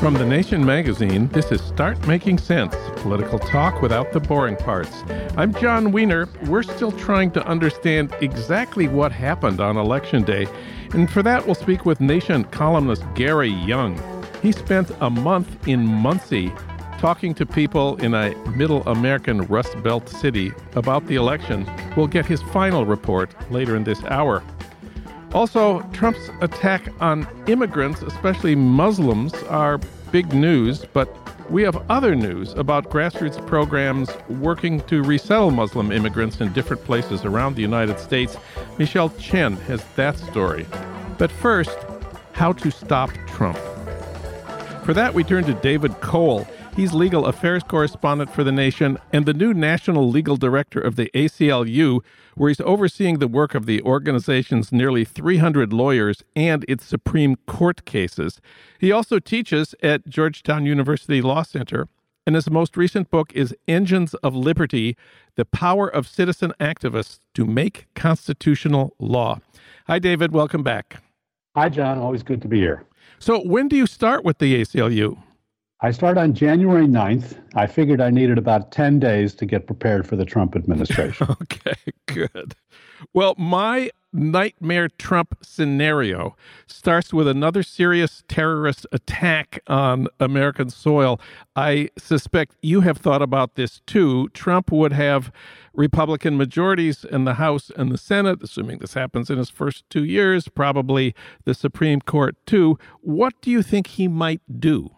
From 0.00 0.14
The 0.14 0.24
Nation 0.24 0.64
magazine, 0.64 1.28
this 1.28 1.52
is 1.52 1.60
Start 1.60 2.06
Making 2.06 2.38
Sense 2.38 2.74
political 3.02 3.38
talk 3.38 3.82
without 3.82 4.12
the 4.12 4.18
boring 4.18 4.56
parts. 4.56 5.04
I'm 5.36 5.52
Jon 5.52 5.92
Wiener. 5.92 6.26
We're 6.46 6.62
still 6.62 6.90
trying 6.90 7.32
to 7.32 7.46
understand 7.46 8.14
exactly 8.22 8.88
what 8.88 9.12
happened 9.12 9.60
on 9.60 9.76
Election 9.76 10.22
Day, 10.22 10.46
and 10.94 11.10
for 11.10 11.22
that, 11.24 11.44
we'll 11.44 11.54
speak 11.54 11.84
with 11.84 12.00
Nation 12.00 12.44
columnist 12.44 13.04
Gary 13.14 13.50
Younge. 13.50 14.00
He 14.40 14.52
spent 14.52 14.90
a 15.02 15.10
month 15.10 15.68
in 15.68 15.84
Muncie 15.84 16.50
talking 16.98 17.34
to 17.34 17.44
people 17.44 17.96
in 17.96 18.14
a 18.14 18.34
middle 18.56 18.82
American 18.88 19.42
Rust 19.48 19.82
Belt 19.82 20.08
city 20.08 20.50
about 20.76 21.06
the 21.08 21.16
election. 21.16 21.70
We'll 21.94 22.06
get 22.06 22.24
his 22.24 22.40
final 22.40 22.86
report 22.86 23.34
later 23.50 23.76
in 23.76 23.84
this 23.84 24.02
hour. 24.04 24.42
Also, 25.32 25.80
Trump's 25.92 26.28
attack 26.40 26.88
on 27.00 27.26
immigrants, 27.46 28.02
especially 28.02 28.56
Muslims, 28.56 29.32
are 29.44 29.78
big 30.10 30.32
news, 30.32 30.84
but 30.92 31.08
we 31.50 31.62
have 31.62 31.76
other 31.90 32.14
news 32.16 32.52
about 32.54 32.90
grassroots 32.90 33.44
programs 33.46 34.10
working 34.28 34.80
to 34.82 35.02
resettle 35.02 35.50
Muslim 35.50 35.92
immigrants 35.92 36.40
in 36.40 36.52
different 36.52 36.84
places 36.84 37.24
around 37.24 37.54
the 37.54 37.62
United 37.62 37.98
States. 37.98 38.36
Michelle 38.78 39.10
Chen 39.18 39.56
has 39.56 39.84
that 39.96 40.16
story. 40.18 40.66
But 41.16 41.30
first, 41.30 41.76
how 42.32 42.52
to 42.54 42.70
stop 42.70 43.10
Trump. 43.26 43.58
For 44.84 44.94
that, 44.94 45.14
we 45.14 45.22
turn 45.22 45.44
to 45.44 45.54
David 45.54 46.00
Cole. 46.00 46.46
He's 46.80 46.94
legal 46.94 47.26
affairs 47.26 47.62
correspondent 47.62 48.30
for 48.30 48.42
The 48.42 48.50
Nation 48.50 48.96
and 49.12 49.26
the 49.26 49.34
new 49.34 49.52
national 49.52 50.08
legal 50.08 50.38
director 50.38 50.80
of 50.80 50.96
the 50.96 51.10
ACLU, 51.12 52.00
where 52.36 52.48
he's 52.48 52.60
overseeing 52.62 53.18
the 53.18 53.28
work 53.28 53.54
of 53.54 53.66
the 53.66 53.82
organization's 53.82 54.72
nearly 54.72 55.04
300 55.04 55.74
lawyers 55.74 56.24
and 56.34 56.64
its 56.68 56.86
Supreme 56.86 57.36
Court 57.46 57.84
cases. 57.84 58.40
He 58.78 58.90
also 58.90 59.18
teaches 59.18 59.74
at 59.82 60.08
Georgetown 60.08 60.64
University 60.64 61.20
Law 61.20 61.42
Center, 61.42 61.86
and 62.26 62.34
his 62.34 62.48
most 62.48 62.78
recent 62.78 63.10
book 63.10 63.30
is 63.34 63.54
Engines 63.68 64.14
of 64.14 64.34
Liberty 64.34 64.96
The 65.34 65.44
Power 65.44 65.86
of 65.86 66.08
Citizen 66.08 66.54
Activists 66.58 67.18
to 67.34 67.44
Make 67.44 67.88
Constitutional 67.94 68.94
Law. 68.98 69.40
Hi, 69.86 69.98
David. 69.98 70.32
Welcome 70.32 70.62
back. 70.62 71.02
Hi, 71.54 71.68
Jon. 71.68 71.98
Always 71.98 72.22
good 72.22 72.40
to 72.40 72.48
be 72.48 72.58
here. 72.58 72.86
So, 73.18 73.38
when 73.40 73.68
do 73.68 73.76
you 73.76 73.86
start 73.86 74.24
with 74.24 74.38
the 74.38 74.58
ACLU? 74.58 75.22
I 75.82 75.92
start 75.92 76.18
on 76.18 76.34
January 76.34 76.86
9th. 76.86 77.38
I 77.54 77.66
figured 77.66 78.02
I 78.02 78.10
needed 78.10 78.36
about 78.36 78.70
10 78.70 78.98
days 78.98 79.34
to 79.36 79.46
get 79.46 79.66
prepared 79.66 80.06
for 80.06 80.14
the 80.14 80.26
Trump 80.26 80.54
administration. 80.54 81.26
okay, 81.42 81.74
good. 82.04 82.54
Well, 83.14 83.34
my 83.38 83.90
nightmare 84.12 84.88
Trump 84.88 85.38
scenario 85.40 86.36
starts 86.66 87.14
with 87.14 87.26
another 87.26 87.62
serious 87.62 88.22
terrorist 88.28 88.86
attack 88.92 89.60
on 89.68 90.08
American 90.18 90.68
soil. 90.68 91.18
I 91.56 91.88
suspect 91.96 92.56
you 92.60 92.82
have 92.82 92.98
thought 92.98 93.22
about 93.22 93.54
this 93.54 93.80
too. 93.86 94.28
Trump 94.34 94.70
would 94.70 94.92
have 94.92 95.32
Republican 95.72 96.36
majorities 96.36 97.04
in 97.04 97.24
the 97.24 97.34
House 97.34 97.70
and 97.74 97.90
the 97.90 97.96
Senate, 97.96 98.42
assuming 98.42 98.80
this 98.80 98.92
happens 98.92 99.30
in 99.30 99.38
his 99.38 99.48
first 99.48 99.88
two 99.88 100.04
years, 100.04 100.48
probably 100.48 101.14
the 101.44 101.54
Supreme 101.54 102.02
Court 102.02 102.36
too. 102.44 102.78
What 103.00 103.32
do 103.40 103.50
you 103.50 103.62
think 103.62 103.86
he 103.86 104.08
might 104.08 104.42
do? 104.60 104.90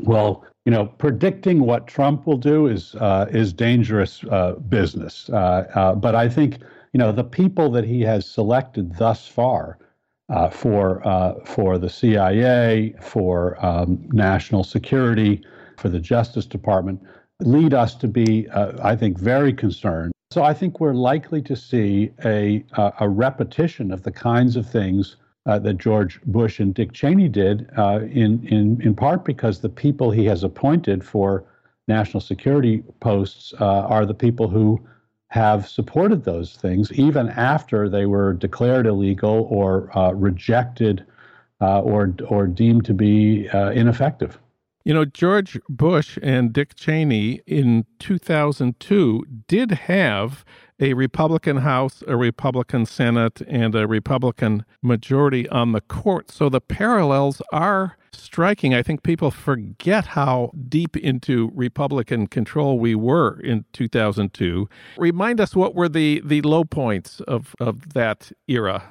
Well, 0.00 0.44
you 0.64 0.72
know, 0.72 0.86
predicting 0.86 1.60
what 1.60 1.86
Trump 1.86 2.26
will 2.26 2.36
do 2.36 2.66
is 2.66 2.94
uh, 2.96 3.26
is 3.30 3.52
dangerous 3.52 4.22
uh, 4.30 4.52
business. 4.68 5.30
Uh, 5.30 5.66
uh 5.74 5.94
but 5.94 6.14
I 6.14 6.28
think 6.28 6.58
you 6.92 6.98
know 6.98 7.10
the 7.12 7.24
people 7.24 7.70
that 7.70 7.84
he 7.84 8.02
has 8.02 8.26
selected 8.26 8.96
thus 8.96 9.26
far 9.26 9.78
uh, 10.28 10.50
for 10.50 11.06
uh, 11.08 11.34
for 11.44 11.78
the 11.78 11.88
CIA, 11.88 12.94
for 13.00 13.64
um, 13.64 13.98
national 14.12 14.62
security, 14.62 15.42
for 15.78 15.88
the 15.88 16.00
Justice 16.00 16.46
Department, 16.46 17.00
lead 17.40 17.72
us 17.72 17.94
to 17.94 18.08
be, 18.08 18.46
I 18.52 18.94
think, 18.94 19.18
very 19.18 19.52
concerned. 19.52 20.12
So 20.30 20.42
I 20.42 20.52
think 20.52 20.80
we're 20.80 20.92
likely 20.92 21.40
to 21.42 21.56
see 21.56 22.10
a 22.24 22.62
a 22.98 23.08
repetition 23.08 23.90
of 23.90 24.02
the 24.02 24.12
kinds 24.12 24.54
of 24.56 24.68
things 24.68 25.16
uh, 25.48 25.58
that 25.58 25.78
George 25.78 26.20
Bush 26.26 26.60
and 26.60 26.74
Dick 26.74 26.92
Cheney 26.92 27.28
did, 27.28 27.68
uh, 27.76 28.00
in, 28.02 28.46
in, 28.46 28.80
in 28.82 28.94
part 28.94 29.24
because 29.24 29.60
the 29.60 29.68
people 29.68 30.10
he 30.10 30.26
has 30.26 30.44
appointed 30.44 31.02
for 31.02 31.44
national 31.88 32.20
security 32.20 32.84
posts 33.00 33.54
uh, 33.58 33.64
are 33.64 34.04
the 34.04 34.14
people 34.14 34.46
who 34.46 34.78
have 35.28 35.66
supported 35.66 36.24
those 36.24 36.56
things, 36.56 36.92
even 36.92 37.30
after 37.30 37.88
they 37.88 38.04
were 38.04 38.34
declared 38.34 38.86
illegal 38.86 39.48
or 39.50 39.90
uh, 39.96 40.12
rejected 40.12 41.04
uh, 41.62 41.80
or, 41.80 42.14
or 42.28 42.46
deemed 42.46 42.84
to 42.84 42.94
be 42.94 43.48
ineffective. 43.74 44.38
You 44.84 44.94
know, 44.94 45.04
George 45.04 45.58
Bush 45.68 46.18
and 46.22 46.52
Dick 46.52 46.74
Cheney 46.74 47.40
in 47.46 47.84
2002 47.98 49.24
did 49.46 49.72
have 49.72 50.44
a 50.80 50.94
Republican 50.94 51.58
House, 51.58 52.02
a 52.06 52.16
Republican 52.16 52.86
Senate, 52.86 53.40
and 53.48 53.74
a 53.74 53.86
Republican 53.86 54.64
majority 54.82 55.48
on 55.48 55.72
the 55.72 55.80
court. 55.80 56.30
So 56.30 56.48
the 56.48 56.60
parallels 56.60 57.42
are 57.52 57.96
striking. 58.12 58.74
I 58.74 58.82
think 58.82 59.02
people 59.02 59.30
forget 59.30 60.06
how 60.06 60.52
deep 60.68 60.96
into 60.96 61.50
Republican 61.54 62.26
control 62.26 62.78
we 62.78 62.94
were 62.94 63.40
in 63.40 63.64
2002. 63.72 64.68
Remind 64.96 65.40
us 65.40 65.56
what 65.56 65.74
were 65.74 65.88
the, 65.88 66.22
the 66.24 66.42
low 66.42 66.64
points 66.64 67.20
of, 67.20 67.54
of 67.60 67.94
that 67.94 68.30
era? 68.46 68.82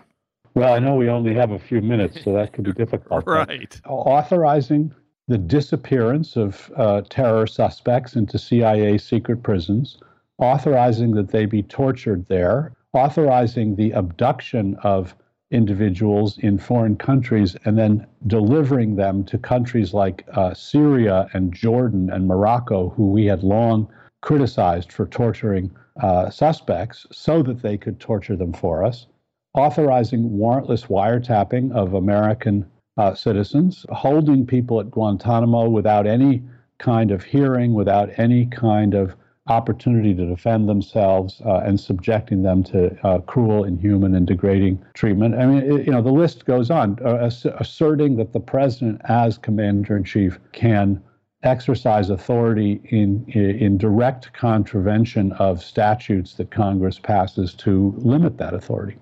Well, 0.55 0.73
I 0.73 0.79
know 0.79 0.95
we 0.95 1.09
only 1.09 1.35
have 1.35 1.51
a 1.51 1.59
few 1.59 1.81
minutes, 1.81 2.23
so 2.23 2.33
that 2.33 2.53
could 2.53 2.65
be 2.65 2.73
difficult. 2.73 3.23
right. 3.27 3.79
Authorizing 3.85 4.93
the 5.27 5.37
disappearance 5.37 6.35
of 6.35 6.71
uh, 6.77 7.01
terror 7.09 7.45
suspects 7.45 8.15
into 8.15 8.39
CIA 8.39 8.97
secret 8.97 9.43
prisons 9.43 9.97
authorizing 10.39 11.11
that 11.11 11.29
they 11.29 11.45
be 11.45 11.63
tortured 11.63 12.25
there, 12.27 12.73
authorizing 12.93 13.75
the 13.75 13.91
abduction 13.91 14.75
of 14.83 15.15
individuals 15.51 16.37
in 16.39 16.57
foreign 16.57 16.95
countries, 16.95 17.55
and 17.65 17.77
then 17.77 18.05
delivering 18.27 18.95
them 18.95 19.23
to 19.23 19.37
countries 19.37 19.93
like 19.93 20.25
uh, 20.33 20.53
Syria 20.53 21.27
and 21.33 21.53
Jordan 21.53 22.09
and 22.09 22.27
Morocco, 22.27 22.89
who 22.89 23.09
we 23.09 23.25
had 23.25 23.43
long 23.43 23.87
criticized 24.21 24.91
for 24.91 25.05
torturing 25.05 25.71
uh, 26.01 26.29
suspects 26.29 27.07
so 27.11 27.41
that 27.43 27.61
they 27.61 27.77
could 27.77 27.99
torture 27.99 28.35
them 28.35 28.53
for 28.53 28.83
us, 28.83 29.07
authorizing 29.53 30.31
warrantless 30.31 30.87
wiretapping 30.87 31.71
of 31.71 31.93
American 31.93 32.65
uh, 32.97 33.13
citizens, 33.13 33.85
holding 33.89 34.45
people 34.45 34.79
at 34.79 34.91
Guantanamo 34.91 35.69
without 35.69 36.05
any 36.07 36.43
kind 36.77 37.11
of 37.11 37.23
hearing, 37.23 37.73
without 37.73 38.09
any 38.17 38.45
kind 38.47 38.93
of 38.93 39.15
opportunity 39.49 40.13
to 40.13 40.25
defend 40.25 40.67
themselves 40.67 41.41
uh, 41.45 41.61
and 41.65 41.79
subjecting 41.79 42.43
them 42.43 42.63
to 42.63 42.95
uh, 43.05 43.19
cruel, 43.19 43.63
inhuman, 43.63 44.15
and 44.15 44.27
degrading 44.27 44.83
treatment. 44.93 45.35
I 45.35 45.45
mean, 45.45 45.63
it, 45.71 45.85
you 45.85 45.91
know, 45.91 46.01
the 46.01 46.11
list 46.11 46.45
goes 46.45 46.69
on, 46.69 46.97
uh, 47.03 47.25
ass- 47.25 47.45
asserting 47.45 48.17
that 48.17 48.33
the 48.33 48.39
president, 48.39 49.01
as 49.05 49.37
commander 49.37 49.97
in 49.97 50.03
chief, 50.03 50.39
can 50.51 51.01
exercise 51.43 52.09
authority 52.09 52.81
in, 52.85 53.23
in 53.31 53.77
direct 53.77 54.33
contravention 54.33 55.31
of 55.33 55.63
statutes 55.63 56.33
that 56.33 56.51
Congress 56.51 56.99
passes 56.99 57.53
to 57.53 57.93
limit 57.97 58.37
that 58.37 58.53
authority. 58.53 58.97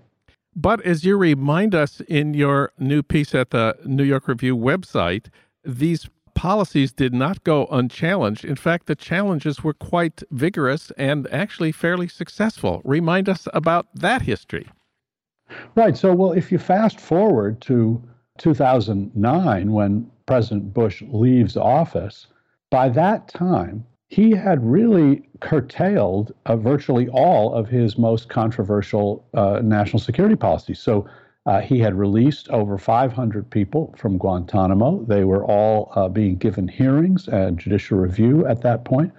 But 0.55 0.81
as 0.85 1.03
you 1.03 1.17
remind 1.17 1.75
us 1.75 2.01
in 2.01 2.33
your 2.33 2.71
new 2.79 3.03
piece 3.03 3.35
at 3.35 3.49
the 3.51 3.77
New 3.85 4.03
York 4.03 4.27
Review 4.27 4.55
website, 4.55 5.27
these 5.63 6.09
policies 6.35 6.91
did 6.91 7.13
not 7.13 7.43
go 7.43 7.65
unchallenged. 7.71 8.45
In 8.45 8.55
fact, 8.55 8.85
the 8.85 8.95
challenges 8.95 9.63
were 9.63 9.73
quite 9.73 10.21
vigorous 10.29 10.91
and 10.97 11.27
actually 11.31 11.71
fairly 11.71 12.07
successful. 12.07 12.81
Remind 12.83 13.27
us 13.27 13.47
about 13.53 13.87
that 13.95 14.21
history. 14.21 14.67
Right. 15.75 15.97
So, 15.97 16.13
well, 16.13 16.31
if 16.31 16.51
you 16.51 16.57
fast 16.57 16.99
forward 16.99 17.61
to 17.61 18.03
2009, 18.37 19.71
when 19.71 20.11
President 20.25 20.73
Bush 20.73 21.01
leaves 21.07 21.55
office, 21.55 22.27
by 22.69 22.89
that 22.89 23.27
time, 23.27 23.85
he 24.09 24.31
had 24.31 24.63
really 24.63 25.27
curtailed 25.39 26.33
uh, 26.45 26.55
virtually 26.55 27.07
all 27.09 27.53
of 27.53 27.67
his 27.67 27.97
most 27.97 28.29
controversial 28.29 29.25
uh, 29.33 29.61
national 29.63 29.99
security 29.99 30.35
policies. 30.35 30.79
So 30.79 31.07
uh, 31.45 31.61
he 31.61 31.79
had 31.79 31.93
released 31.93 32.49
over 32.49 32.77
500 32.77 33.49
people 33.49 33.93
from 33.97 34.17
Guantanamo. 34.17 35.03
They 35.07 35.23
were 35.23 35.45
all 35.45 35.91
uh, 35.95 36.09
being 36.09 36.37
given 36.37 36.67
hearings 36.67 37.27
and 37.27 37.59
judicial 37.59 37.97
review 37.99 38.47
at 38.47 38.61
that 38.61 38.83
point. 38.83 39.13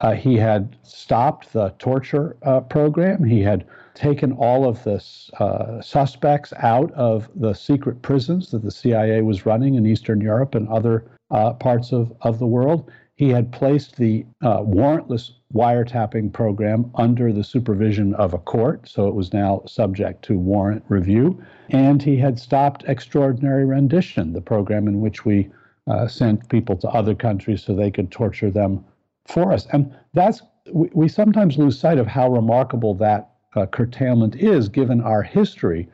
Uh, 0.00 0.12
he 0.12 0.36
had 0.36 0.76
stopped 0.82 1.52
the 1.52 1.74
torture 1.78 2.36
uh, 2.42 2.60
program. 2.60 3.24
He 3.24 3.42
had 3.42 3.66
taken 3.94 4.32
all 4.32 4.68
of 4.68 4.82
the 4.84 5.04
uh, 5.40 5.80
suspects 5.80 6.52
out 6.58 6.92
of 6.92 7.28
the 7.34 7.52
secret 7.52 8.00
prisons 8.02 8.50
that 8.52 8.62
the 8.62 8.70
CIA 8.70 9.22
was 9.22 9.44
running 9.46 9.74
in 9.74 9.86
Eastern 9.86 10.20
Europe 10.20 10.54
and 10.54 10.68
other 10.68 11.10
uh, 11.32 11.52
parts 11.54 11.92
of, 11.92 12.12
of 12.22 12.38
the 12.38 12.46
world. 12.46 12.90
He 13.18 13.30
had 13.30 13.50
placed 13.50 13.96
the 13.96 14.24
uh, 14.42 14.60
warrantless 14.60 15.32
wiretapping 15.52 16.32
program 16.32 16.88
under 16.94 17.32
the 17.32 17.42
supervision 17.42 18.14
of 18.14 18.32
a 18.32 18.38
court, 18.38 18.88
so 18.88 19.08
it 19.08 19.14
was 19.14 19.32
now 19.32 19.62
subject 19.66 20.24
to 20.26 20.38
warrant 20.38 20.84
review. 20.88 21.42
And 21.70 22.00
he 22.00 22.16
had 22.16 22.38
stopped 22.38 22.84
extraordinary 22.86 23.64
rendition, 23.64 24.34
the 24.34 24.40
program 24.40 24.86
in 24.86 25.00
which 25.00 25.24
we 25.24 25.50
uh, 25.88 26.06
sent 26.06 26.48
people 26.48 26.76
to 26.76 26.88
other 26.90 27.16
countries 27.16 27.64
so 27.64 27.74
they 27.74 27.90
could 27.90 28.12
torture 28.12 28.52
them 28.52 28.84
for 29.26 29.52
us. 29.52 29.66
And 29.72 29.92
that's 30.14 30.42
we, 30.72 30.88
we 30.92 31.08
sometimes 31.08 31.58
lose 31.58 31.76
sight 31.76 31.98
of 31.98 32.06
how 32.06 32.30
remarkable 32.30 32.94
that 32.94 33.30
uh, 33.56 33.66
curtailment 33.66 34.36
is, 34.36 34.68
given 34.68 35.00
our 35.00 35.24
history, 35.24 35.88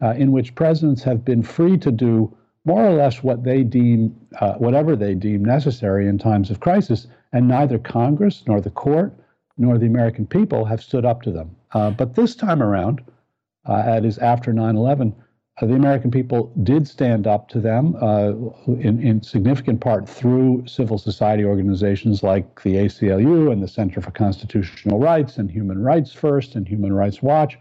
uh, 0.00 0.10
in 0.10 0.30
which 0.30 0.54
presidents 0.54 1.02
have 1.02 1.24
been 1.24 1.42
free 1.42 1.76
to 1.78 1.90
do 1.90 2.37
more 2.68 2.84
or 2.84 2.92
less 2.92 3.22
what 3.22 3.44
they 3.44 3.64
deem, 3.64 4.14
uh, 4.40 4.52
whatever 4.54 4.94
they 4.94 5.14
deem 5.14 5.42
necessary 5.42 6.06
in 6.06 6.18
times 6.18 6.50
of 6.50 6.60
crisis, 6.60 7.06
and 7.32 7.48
neither 7.48 7.78
Congress 7.78 8.44
nor 8.46 8.60
the 8.60 8.70
court 8.70 9.14
nor 9.56 9.78
the 9.78 9.86
American 9.86 10.26
people 10.26 10.66
have 10.66 10.82
stood 10.82 11.06
up 11.06 11.22
to 11.22 11.32
them. 11.32 11.56
Uh, 11.72 11.90
but 11.90 12.14
this 12.14 12.36
time 12.36 12.62
around, 12.62 13.02
uh, 13.64 13.82
that 13.82 14.04
is 14.04 14.18
after 14.18 14.52
9 14.52 14.76
11, 14.76 15.14
uh, 15.60 15.66
the 15.66 15.74
American 15.74 16.10
people 16.10 16.52
did 16.62 16.86
stand 16.86 17.26
up 17.26 17.48
to 17.48 17.58
them 17.58 17.96
uh, 18.02 18.32
in, 18.66 19.00
in, 19.02 19.22
significant 19.22 19.80
part 19.80 20.06
through 20.06 20.62
civil 20.66 20.98
society 20.98 21.44
organizations 21.44 22.22
like 22.22 22.62
the 22.62 22.74
ACLU 22.74 23.50
and 23.50 23.62
the 23.62 23.68
Center 23.68 24.02
for 24.02 24.10
Constitutional 24.10 24.98
Rights 24.98 25.38
and 25.38 25.50
Human 25.50 25.82
Rights 25.82 26.12
First 26.12 26.54
and 26.54 26.68
Human 26.68 26.92
Rights 26.92 27.22
Watch, 27.22 27.58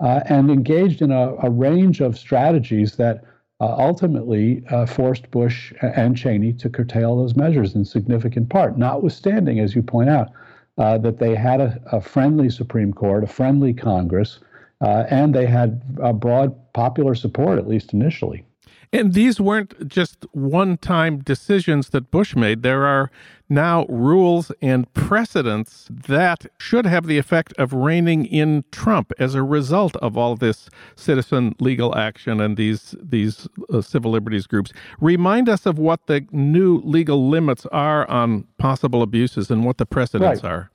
uh, 0.00 0.20
and 0.26 0.50
engaged 0.50 1.00
in 1.00 1.10
a, 1.10 1.34
a, 1.42 1.50
range 1.50 2.00
of 2.00 2.18
strategies 2.18 2.96
that 2.96 3.24
uh, 3.60 3.74
ultimately 3.78 4.64
uh, 4.70 4.86
forced 4.86 5.30
Bush 5.30 5.72
and 5.82 6.16
Cheney 6.16 6.52
to 6.54 6.70
curtail 6.70 7.16
those 7.16 7.36
measures 7.36 7.74
in 7.74 7.84
significant 7.84 8.48
part, 8.48 8.78
notwithstanding, 8.78 9.60
as 9.60 9.74
you 9.74 9.82
point 9.82 10.08
out, 10.08 10.30
uh, 10.78 10.96
that 10.98 11.18
they 11.18 11.34
had 11.34 11.60
a, 11.60 11.80
a, 11.92 12.00
friendly 12.00 12.48
Supreme 12.48 12.92
Court, 12.92 13.22
a 13.22 13.26
friendly 13.26 13.74
Congress, 13.74 14.40
uh, 14.80 15.04
and 15.10 15.34
they 15.34 15.44
had 15.44 15.82
broad 16.20 16.56
popular 16.72 17.14
support, 17.14 17.58
at 17.58 17.68
least 17.68 17.92
initially. 17.92 18.44
And 18.92 19.14
these 19.14 19.40
weren't 19.40 19.86
just 19.86 20.26
one 20.32 20.76
time 20.76 21.18
decisions 21.18 21.90
that 21.90 22.10
Bush 22.10 22.34
made. 22.34 22.62
There 22.62 22.86
are 22.86 23.10
now 23.48 23.84
rules 23.88 24.50
and 24.60 24.92
precedents 24.94 25.86
that 25.90 26.46
should 26.58 26.86
have 26.86 27.06
the 27.06 27.18
effect 27.18 27.52
of 27.56 27.72
reining 27.72 28.26
in 28.26 28.64
Trump 28.72 29.12
as 29.18 29.36
a 29.36 29.44
result 29.44 29.94
of 29.96 30.16
all 30.16 30.34
this 30.34 30.68
citizen 30.96 31.54
legal 31.60 31.96
action 31.96 32.40
and 32.40 32.56
these 32.56 32.96
these 33.00 33.46
uh, 33.72 33.80
civil 33.80 34.10
liberties 34.10 34.48
groups. 34.48 34.72
Remind 35.00 35.48
us 35.48 35.66
of 35.66 35.78
what 35.78 36.06
the 36.06 36.26
new 36.32 36.78
legal 36.78 37.28
limits 37.28 37.66
are 37.66 38.08
on 38.10 38.44
possible 38.58 39.02
abuses 39.02 39.52
and 39.52 39.64
what 39.64 39.78
the 39.78 39.86
precedents 39.86 40.42
right. 40.42 40.50
are. 40.50 40.70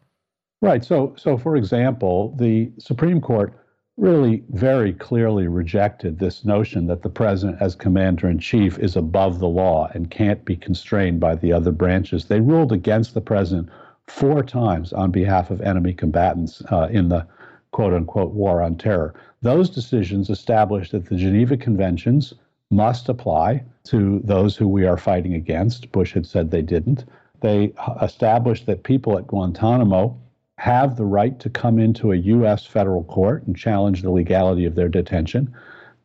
Right. 0.61 0.85
So 0.85 1.13
so 1.17 1.37
for 1.37 1.57
example, 1.57 2.33
the 2.37 2.71
Supreme 2.79 3.19
Court 3.19 3.53
really 3.97 4.43
very 4.49 4.91
clearly 4.91 5.47
rejected 5.47 6.19
this 6.19 6.43
notion 6.43 6.87
that 6.87 7.01
the 7.01 7.09
president, 7.09 7.61
as 7.61 7.75
commander 7.75 8.29
in 8.29 8.39
chief, 8.39 8.77
is 8.79 8.95
above 8.95 9.39
the 9.39 9.47
law 9.47 9.89
and 9.93 10.11
can't 10.11 10.43
be 10.43 10.55
constrained 10.55 11.19
by 11.19 11.35
the 11.35 11.53
other 11.53 11.71
branches. 11.71 12.25
They 12.25 12.41
ruled 12.41 12.73
against 12.73 13.13
the 13.13 13.21
president 13.21 13.69
four 14.07 14.43
times 14.43 14.91
on 14.93 15.11
behalf 15.11 15.49
of 15.49 15.61
enemy 15.61 15.93
combatants 15.93 16.61
uh, 16.71 16.89
in 16.91 17.09
the 17.09 17.25
quote 17.71 17.93
unquote 17.93 18.33
war 18.33 18.61
on 18.61 18.75
terror. 18.75 19.13
Those 19.41 19.69
decisions 19.69 20.29
established 20.29 20.91
that 20.91 21.05
the 21.05 21.15
Geneva 21.15 21.55
Conventions 21.55 22.33
must 22.71 23.09
apply 23.09 23.63
to 23.85 24.19
those 24.23 24.57
who 24.57 24.67
we 24.67 24.85
are 24.85 24.97
fighting 24.97 25.33
against. 25.35 25.91
Bush 25.91 26.13
had 26.13 26.25
said 26.25 26.51
they 26.51 26.61
didn't. 26.61 27.05
They 27.41 27.73
established 28.01 28.65
that 28.65 28.83
people 28.83 29.17
at 29.17 29.27
Guantanamo 29.27 30.19
have 30.57 30.95
the 30.95 31.05
right 31.05 31.39
to 31.39 31.49
come 31.49 31.79
into 31.79 32.11
a 32.11 32.15
U.S. 32.15 32.65
federal 32.65 33.03
court 33.03 33.45
and 33.45 33.55
challenge 33.55 34.01
the 34.01 34.11
legality 34.11 34.65
of 34.65 34.75
their 34.75 34.87
detention. 34.87 35.53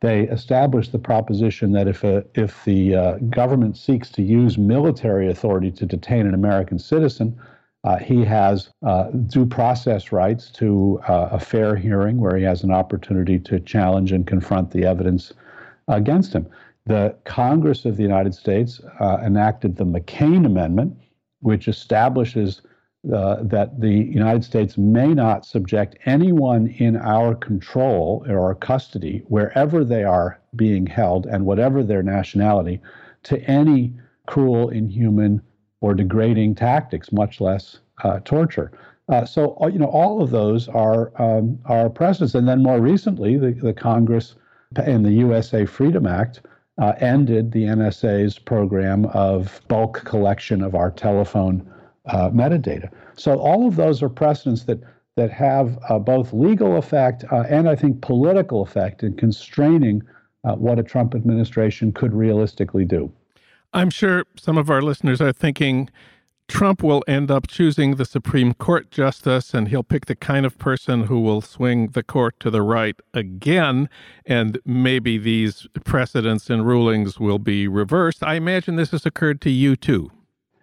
They 0.00 0.23
established 0.29 0.93
the 0.93 0.99
proposition 0.99 1.73
that 1.73 1.87
if, 1.87 2.05
a, 2.05 2.25
if 2.35 2.64
the 2.64 2.94
uh, 2.94 3.19
government 3.29 3.76
seeks 3.76 4.11
to 4.11 4.23
use 4.23 4.58
military 4.58 5.29
authority 5.29 5.70
to 5.73 5.87
detain 5.87 6.26
an 6.26 6.35
American 6.35 6.79
citizen, 6.79 7.38
uh, 7.85 7.99
he 7.99 8.25
has 8.25 8.70
uh, 8.82 9.05
due 9.11 9.47
process 9.47 10.12
rights 10.12 10.50
to 10.50 11.00
uh, 11.08 11.29
a 11.32 11.41
fair 11.41 11.76
hearing 11.76 12.19
where 12.19 12.37
he 12.37 12.44
has 12.44 12.62
an 12.62 12.70
opportunity 12.70 13.38
to 13.38 13.61
challenge 13.61 14.12
and 14.12 14.26
confront 14.26 14.70
the 14.70 14.85
evidence 14.85 15.32
against 15.88 16.32
him. 16.32 16.46
The 16.87 17.14
Congress 17.25 17.85
of 17.85 17.96
the 17.96 18.03
United 18.03 18.35
States 18.35 18.81
uh, 19.00 19.19
enacted 19.25 19.76
the 19.76 19.85
McCain 19.85 20.44
Amendment, 20.44 20.96
which 21.41 21.69
establishes 21.69 22.62
uh, 23.14 23.37
that 23.43 23.81
the 23.81 23.88
United 23.88 24.44
States 24.44 24.76
may 24.76 25.14
not 25.14 25.47
subject 25.47 25.97
anyone 26.05 26.67
in 26.67 26.97
our 26.97 27.35
control 27.35 28.25
or 28.29 28.41
our 28.41 28.55
custody, 28.55 29.23
wherever 29.29 29.85
they 29.85 30.05
are 30.05 30.38
being 30.55 30.87
held 30.87 31.26
and 31.26 31.47
whatever 31.47 31.82
their 31.82 32.02
nationality, 32.02 32.79
to 33.23 33.41
any 33.44 33.94
cruel, 34.26 34.69
inhuman, 34.69 35.41
or 35.81 35.94
degrading 35.94 36.55
tactics, 36.55 37.11
much 37.11 37.41
less 37.41 37.79
uh, 38.05 38.20
torture. 38.20 38.70
Uh, 39.08 39.25
so, 39.25 39.56
uh, 39.62 39.67
you 39.67 39.79
know, 39.79 39.87
all 39.87 40.23
of 40.23 40.31
those 40.31 40.69
are 40.69 41.11
um, 41.20 41.58
are 41.64 41.91
precedents. 41.91 42.35
And 42.35 42.46
then 42.46 42.62
more 42.62 42.81
recently, 42.81 43.38
the, 43.38 43.53
the 43.53 43.73
Congress 43.73 44.37
and 44.76 45.05
the 45.05 45.12
USA 45.12 45.64
Freedom 45.64 46.06
Act 46.06 46.43
uh, 46.79 46.93
ended 46.99 47.50
the 47.50 47.64
NSA's 47.64 48.38
program 48.38 49.06
of 49.06 49.61
bulk 49.69 50.05
collection 50.05 50.62
of 50.62 50.75
our 50.75 50.91
telephone 50.91 51.69
uh, 52.06 52.31
metadata. 52.31 52.91
So 53.14 53.38
all 53.38 53.67
of 53.67 53.76
those 53.76 54.02
are 54.02 54.08
precedents 54.08 54.64
that 54.64 54.81
that 55.17 55.31
have 55.31 55.79
uh, 55.88 55.99
both 55.99 56.32
legal 56.32 56.76
effect 56.76 57.25
uh, 57.31 57.44
and 57.50 57.69
I 57.69 57.75
think 57.75 58.00
political 58.00 58.62
effect 58.62 59.02
in 59.02 59.17
constraining 59.17 60.03
uh, 60.44 60.55
what 60.55 60.79
a 60.79 60.82
Trump 60.82 61.15
administration 61.15 61.93
could 61.93 62.15
realistically 62.15 62.84
do. 62.84 63.13
I'm 63.74 63.91
sure 63.91 64.24
some 64.36 64.56
of 64.56 64.70
our 64.70 64.81
listeners 64.81 65.20
are 65.20 65.32
thinking 65.32 65.91
Trump 66.48 66.82
will 66.82 67.05
end 67.06 67.31
up 67.31 67.46
choosing 67.46 67.94
the 67.94 68.05
Supreme 68.05 68.55
Court 68.55 68.91
justice 68.91 69.55
and 69.55 69.69
he'll 69.69 69.84
pick 69.84 70.06
the 70.06 70.17
kind 70.17 70.44
of 70.44 70.58
person 70.58 71.05
who 71.05 71.20
will 71.20 71.41
swing 71.41 71.89
the 71.89 72.03
court 72.03 72.41
to 72.41 72.51
the 72.51 72.63
right 72.63 72.98
again. 73.15 73.89
And 74.27 74.58
maybe 74.65 75.17
these 75.17 75.69
precedents 75.84 76.51
and 76.51 76.67
rulings 76.67 77.20
will 77.20 77.39
be 77.39 77.69
reversed. 77.69 78.24
I 78.24 78.34
imagine 78.34 78.74
this 78.74 78.91
has 78.91 79.06
occurred 79.06 79.41
to 79.43 79.51
you 79.51 79.77
too. 79.77 80.10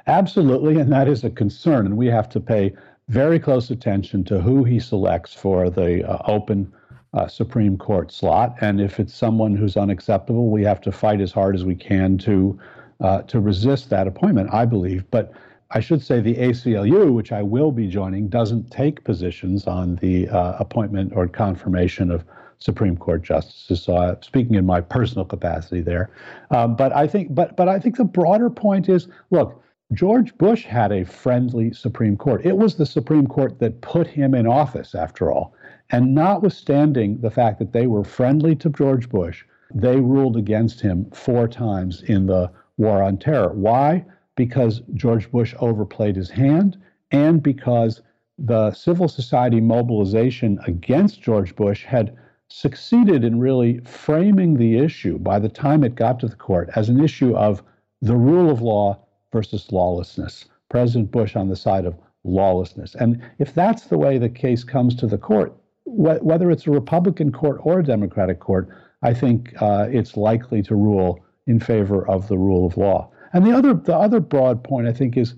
Absolutely, 0.08 0.80
and 0.80 0.92
that 0.92 1.10
is 1.10 1.26
a 1.26 1.30
concern, 1.30 1.86
and 1.86 1.98
we 1.98 2.08
have 2.08 2.30
to 2.30 2.40
pay 2.40 2.74
very 3.10 3.40
close 3.40 3.70
attention 3.70 4.24
to 4.24 4.40
who 4.40 4.64
he 4.64 4.80
selects 4.80 5.34
for 5.34 5.70
the 5.70 6.10
uh, 6.10 6.22
open 6.32 6.72
uh, 7.14 7.28
Supreme 7.28 7.78
Court 7.78 8.12
slot. 8.12 8.56
And 8.62 8.80
if 8.80 9.00
it's 9.00 9.14
someone 9.14 9.56
who's 9.56 9.76
unacceptable, 9.76 10.50
we 10.50 10.64
have 10.64 10.80
to 10.82 10.92
fight 10.92 11.20
as 11.20 11.32
hard 11.32 11.56
as 11.56 11.66
we 11.66 11.76
can 11.76 12.18
to 12.20 12.58
uh, 13.02 13.22
to 13.24 13.40
resist 13.40 13.90
that 13.90 14.08
appointment. 14.08 14.50
I 14.54 14.66
believe, 14.66 15.04
but 15.12 15.34
I 15.72 15.82
should 15.82 16.02
say 16.02 16.22
the 16.22 16.36
ACLU, 16.36 17.14
which 17.14 17.32
I 17.32 17.44
will 17.44 17.72
be 17.72 17.88
joining, 17.88 18.30
doesn't 18.30 18.72
take 18.72 19.04
positions 19.04 19.68
on 19.68 19.98
the 19.98 20.30
uh, 20.30 20.54
appointment 20.58 21.12
or 21.16 21.28
confirmation 21.28 22.10
of 22.10 22.24
Supreme 22.60 22.98
Court 22.98 23.22
justices. 23.24 23.84
So, 23.84 23.98
uh, 23.98 24.16
speaking 24.22 24.56
in 24.56 24.66
my 24.66 24.82
personal 24.82 25.26
capacity 25.26 25.82
there, 25.82 26.10
um, 26.50 26.76
but 26.78 26.94
I 26.94 27.08
think, 27.08 27.36
but 27.36 27.58
but 27.58 27.68
I 27.68 27.78
think 27.78 27.98
the 27.98 28.06
broader 28.06 28.50
point 28.50 28.88
is, 28.88 29.10
look 29.32 29.62
George 29.94 30.38
Bush 30.38 30.65
had 30.65 30.91
a 30.91 31.06
friendly 31.06 31.72
Supreme 31.72 32.17
Court. 32.17 32.46
It 32.46 32.58
was 32.58 32.75
the 32.75 32.86
Supreme 32.86 33.25
Court 33.25 33.58
that 33.60 33.79
put 33.79 34.06
him 34.06 34.34
in 34.34 34.46
office, 34.46 34.94
after 34.94 35.32
all. 35.32 35.53
And 35.89 36.13
notwithstanding 36.13 37.22
the 37.22 37.32
fact 37.32 37.58
that 37.60 37.72
they 37.72 37.88
were 37.88 38.03
friendly 38.03 38.53
to 38.58 38.70
George 38.70 39.08
Bush, 39.08 39.46
they 39.74 40.01
ruled 40.01 40.36
against 40.36 40.82
him 40.82 41.10
four 41.12 41.48
times 41.48 42.03
in 42.03 42.25
the 42.25 42.51
war 42.75 43.01
on 43.01 43.17
terror. 43.17 43.53
Why? 43.53 44.06
Because 44.36 44.82
George 44.94 45.32
Bush 45.32 45.56
overplayed 45.60 46.17
his 46.17 46.29
hand 46.29 46.77
and 47.12 47.41
because 47.41 48.01
the 48.38 48.72
civil 48.72 49.08
society 49.08 49.62
mobilization 49.62 50.60
against 50.67 51.22
George 51.22 51.56
Bush 51.56 51.86
had 51.86 52.15
succeeded 52.50 53.24
in 53.24 53.39
really 53.39 53.79
framing 53.79 54.56
the 54.56 54.77
issue 54.77 55.17
by 55.17 55.39
the 55.39 55.50
time 55.50 55.84
it 55.84 55.96
got 55.96 56.20
to 56.20 56.27
the 56.27 56.36
court 56.36 56.70
as 56.75 56.89
an 56.89 57.01
issue 57.03 57.36
of 57.36 57.63
the 58.01 58.15
rule 58.15 58.50
of 58.50 58.62
law 58.62 59.00
versus 59.32 59.72
lawlessness. 59.72 60.46
President 60.70 61.12
Bush 61.12 61.36
on 61.36 61.50
the 61.50 61.56
side 61.56 61.86
of 61.86 61.96
lawlessness. 62.24 62.96
And 62.96 63.22
if 63.40 63.54
that's 63.54 63.86
the 63.86 63.98
way 63.98 64.18
the 64.18 64.30
case 64.30 64.64
comes 64.64 64.96
to 64.96 65.08
the 65.08 65.18
court, 65.18 65.56
wh- 65.86 66.22
whether 66.22 66.52
it's 66.52 66.68
a 66.68 66.72
Republican 66.72 67.32
court 67.32 67.60
or 67.64 67.80
a 67.80 67.84
Democratic 67.84 68.40
court, 68.40 68.70
I 69.02 69.14
think 69.14 69.54
uh, 69.62 69.88
it's 69.90 70.18
likely 70.18 70.62
to 70.64 70.76
rule 70.76 71.24
in 71.46 71.60
favor 71.60 72.08
of 72.10 72.28
the 72.28 72.38
rule 72.38 72.66
of 72.66 72.78
law. 72.78 73.10
And 73.34 73.46
the 73.46 73.52
other 73.52 73.74
the 73.74 73.96
other 73.96 74.20
broad 74.20 74.64
point 74.64 74.88
I 74.88 74.94
think 74.94 75.18
is, 75.18 75.36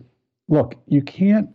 look, 0.48 0.76
you 0.88 1.02
can't 1.02 1.50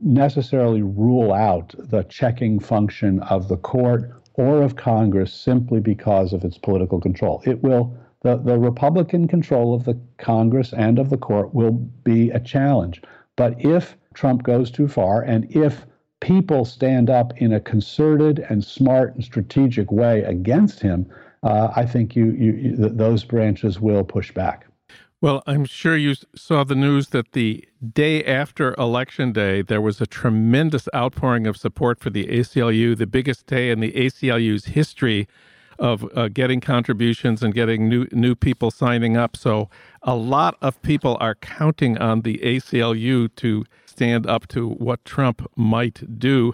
necessarily 0.00 0.82
rule 0.82 1.32
out 1.32 1.74
the 1.78 2.04
checking 2.04 2.60
function 2.60 3.20
of 3.20 3.48
the 3.48 3.56
court 3.56 4.10
or 4.34 4.62
of 4.62 4.76
Congress 4.76 5.32
simply 5.32 5.80
because 5.80 6.32
of 6.32 6.44
its 6.44 6.56
political 6.56 7.00
control. 7.00 7.42
It 7.44 7.62
will 7.62 7.96
the, 8.22 8.36
the 8.36 8.58
Republican 8.58 9.28
control 9.28 9.74
of 9.74 9.84
the 9.84 9.98
Congress 10.18 10.72
and 10.72 10.98
of 10.98 11.10
the 11.10 11.16
court 11.16 11.54
will 11.54 11.72
be 11.72 12.30
a 12.30 12.40
challenge. 12.40 13.00
But 13.36 13.64
if 13.64 13.96
Trump 14.14 14.42
goes 14.42 14.70
too 14.70 14.88
far 14.88 15.22
and 15.22 15.50
if 15.54 15.86
people 16.20 16.64
stand 16.64 17.10
up 17.10 17.32
in 17.40 17.52
a 17.52 17.60
concerted 17.60 18.40
and 18.50 18.64
smart 18.64 19.14
and 19.14 19.24
strategic 19.24 19.92
way 19.92 20.22
against 20.22 20.80
him, 20.80 21.06
uh, 21.44 21.68
I 21.76 21.86
think 21.86 22.16
you, 22.16 22.32
you, 22.32 22.52
you, 22.52 22.76
those 22.76 23.22
branches 23.22 23.80
will 23.80 24.02
push 24.02 24.32
back. 24.32 24.66
Well, 25.20 25.42
I'm 25.46 25.64
sure 25.64 25.96
you 25.96 26.14
saw 26.36 26.62
the 26.62 26.76
news 26.76 27.08
that 27.08 27.32
the 27.32 27.64
day 27.92 28.24
after 28.24 28.74
Election 28.74 29.32
Day, 29.32 29.62
there 29.62 29.80
was 29.80 30.00
a 30.00 30.06
tremendous 30.06 30.88
outpouring 30.94 31.46
of 31.46 31.56
support 31.56 31.98
for 31.98 32.10
the 32.10 32.26
ACLU, 32.26 32.96
the 32.96 33.06
biggest 33.06 33.46
day 33.46 33.70
in 33.70 33.80
the 33.80 33.92
ACLU's 33.92 34.66
history 34.66 35.26
of 35.78 36.08
uh, 36.14 36.28
getting 36.28 36.60
contributions 36.60 37.42
and 37.42 37.54
getting 37.54 37.88
new 37.88 38.06
new 38.12 38.34
people 38.34 38.70
signing 38.70 39.16
up. 39.16 39.36
So 39.36 39.68
a 40.02 40.14
lot 40.14 40.56
of 40.60 40.80
people 40.82 41.16
are 41.20 41.34
counting 41.34 41.98
on 41.98 42.22
the 42.22 42.38
ACLU 42.38 43.34
to 43.36 43.64
stand 43.86 44.26
up 44.26 44.46
to 44.48 44.68
what 44.68 45.04
Trump 45.04 45.48
might 45.56 46.18
do. 46.18 46.52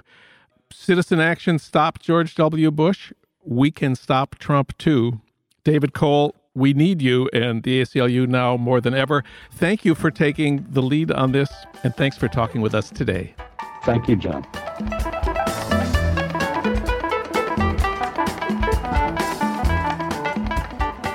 Citizen 0.73 1.21
Action 1.21 1.59
Stop 1.59 1.99
George 1.99 2.35
W. 2.35 2.71
Bush. 2.71 3.13
We 3.45 3.71
can 3.71 3.95
stop 3.95 4.37
Trump 4.39 4.77
too. 4.79 5.21
David 5.63 5.93
Cole, 5.95 6.35
we 6.55 6.73
need 6.73 7.03
you 7.03 7.29
and 7.33 7.63
the 7.63 7.83
ACLU 7.83 8.27
now 8.27 8.57
more 8.57 8.81
than 8.81 8.95
ever. 8.95 9.25
Thank 9.53 9.85
you 9.85 9.95
for 9.95 10.11
taking 10.11 10.67
the 10.69 10.83
lead 10.83 11.11
on 11.11 11.33
this, 11.33 11.51
and 11.83 11.95
thanks 11.97 12.17
for 12.17 12.29
talking 12.29 12.61
with 12.61 12.75
us 12.75 12.91
today. 12.91 13.35
Thank 13.85 14.09
you, 14.09 14.17
Jon. 14.17 14.45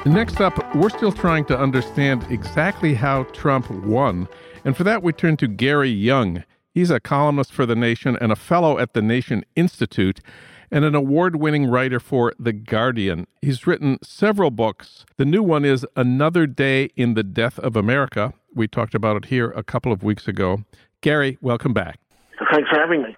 Next 0.10 0.42
up, 0.42 0.76
we're 0.76 0.90
still 0.90 1.12
trying 1.12 1.46
to 1.46 1.58
understand 1.58 2.26
exactly 2.32 2.96
how 2.96 3.26
Trump 3.26 3.70
won. 3.70 4.28
And 4.66 4.76
for 4.76 4.84
that, 4.84 5.04
we 5.04 5.14
turn 5.14 5.38
to 5.38 5.48
Gary 5.48 5.92
Younge. 5.92 6.46
He's 6.74 6.90
a 6.90 7.00
columnist 7.00 7.54
for 7.54 7.68
The 7.68 7.76
Nation 7.76 8.18
and 8.20 8.32
a 8.32 8.36
fellow 8.36 8.80
at 8.80 8.94
the 8.94 9.04
Nation 9.04 9.46
Institute 9.56 10.20
and 10.72 10.84
an 10.84 10.96
award 10.96 11.36
winning 11.36 11.68
writer 11.68 12.00
for 12.00 12.34
The 12.40 12.54
Guardian. 12.54 13.28
He's 13.44 13.68
written 13.68 14.00
several 14.02 14.50
books. 14.50 15.06
The 15.18 15.26
new 15.26 15.44
one 15.44 15.64
is 15.64 15.86
Another 15.96 16.48
Day 16.48 16.90
in 16.96 17.14
the 17.14 17.24
Death 17.24 17.60
of 17.60 17.76
America. 17.76 18.34
We 18.56 18.68
talked 18.68 18.96
about 18.96 19.16
it 19.16 19.26
here 19.26 19.52
a 19.52 19.62
couple 19.62 19.92
of 19.92 20.02
weeks 20.02 20.28
ago. 20.28 20.64
Gary, 21.02 21.38
welcome 21.40 21.72
back. 21.72 22.00
Thanks 22.52 22.68
for 22.72 22.80
having 22.80 23.04
me. 23.04 23.16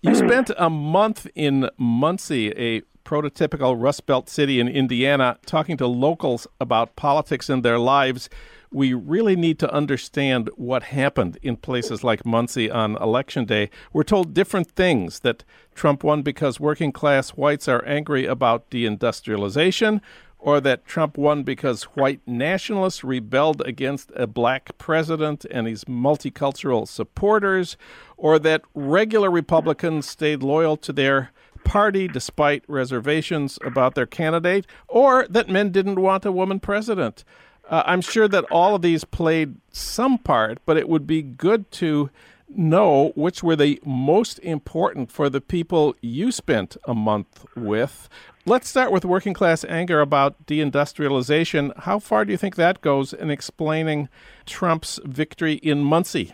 You 0.00 0.12
hmm. 0.12 0.28
spent 0.28 0.50
a 0.56 0.70
month 0.70 1.26
in 1.34 1.68
Muncie, 1.76 2.52
a 2.56 2.82
prototypical 3.04 3.74
Rust 3.80 4.06
Belt 4.06 4.28
city 4.28 4.60
in 4.60 4.68
Indiana, 4.68 5.38
talking 5.44 5.76
to 5.78 5.86
locals 5.86 6.46
about 6.60 6.94
politics 6.94 7.48
and 7.48 7.64
their 7.64 7.78
lives, 7.78 8.28
we 8.70 8.92
really 8.92 9.34
need 9.34 9.58
to 9.58 9.72
understand 9.72 10.50
what 10.56 10.82
happened 10.84 11.38
in 11.42 11.56
places 11.56 12.04
like 12.04 12.26
Muncie 12.26 12.70
on 12.70 12.96
election 12.96 13.46
day. 13.46 13.70
We're 13.92 14.02
told 14.02 14.34
different 14.34 14.70
things 14.70 15.20
that 15.20 15.42
Trump 15.74 16.04
won 16.04 16.22
because 16.22 16.60
working 16.60 16.92
class 16.92 17.30
whites 17.30 17.66
are 17.66 17.84
angry 17.86 18.26
about 18.26 18.70
deindustrialization, 18.70 20.00
or 20.38 20.60
that 20.60 20.86
Trump 20.86 21.18
won 21.18 21.42
because 21.42 21.84
white 21.84 22.20
nationalists 22.26 23.02
rebelled 23.02 23.60
against 23.62 24.12
a 24.14 24.26
black 24.26 24.76
president 24.78 25.44
and 25.50 25.66
his 25.66 25.84
multicultural 25.84 26.86
supporters, 26.86 27.76
or 28.16 28.38
that 28.38 28.62
regular 28.74 29.30
Republicans 29.30 30.08
stayed 30.08 30.42
loyal 30.42 30.76
to 30.76 30.92
their 30.92 31.30
party 31.64 32.06
despite 32.06 32.64
reservations 32.68 33.58
about 33.64 33.94
their 33.94 34.06
candidate, 34.06 34.66
or 34.86 35.26
that 35.28 35.48
men 35.48 35.70
didn't 35.70 36.00
want 36.00 36.24
a 36.24 36.32
woman 36.32 36.60
president. 36.60 37.24
Uh, 37.68 37.82
I'm 37.84 38.00
sure 38.00 38.28
that 38.28 38.44
all 38.44 38.74
of 38.74 38.82
these 38.82 39.04
played 39.04 39.56
some 39.70 40.18
part, 40.18 40.58
but 40.64 40.76
it 40.76 40.88
would 40.88 41.06
be 41.06 41.20
good 41.20 41.70
to 41.72 42.10
know 42.48 43.12
which 43.14 43.42
were 43.42 43.56
the 43.56 43.80
most 43.84 44.38
important 44.38 45.12
for 45.12 45.28
the 45.28 45.40
people 45.40 45.94
you 46.00 46.32
spent 46.32 46.76
a 46.84 46.94
month 46.94 47.44
with. 47.54 48.08
Let's 48.48 48.66
start 48.66 48.92
with 48.92 49.04
working 49.04 49.34
class 49.34 49.62
anger 49.68 50.00
about 50.00 50.46
deindustrialization. 50.46 51.76
How 51.80 51.98
far 51.98 52.24
do 52.24 52.32
you 52.32 52.38
think 52.38 52.56
that 52.56 52.80
goes 52.80 53.12
in 53.12 53.30
explaining 53.30 54.08
Trump's 54.46 54.98
victory 55.04 55.56
in 55.56 55.80
Muncie? 55.82 56.32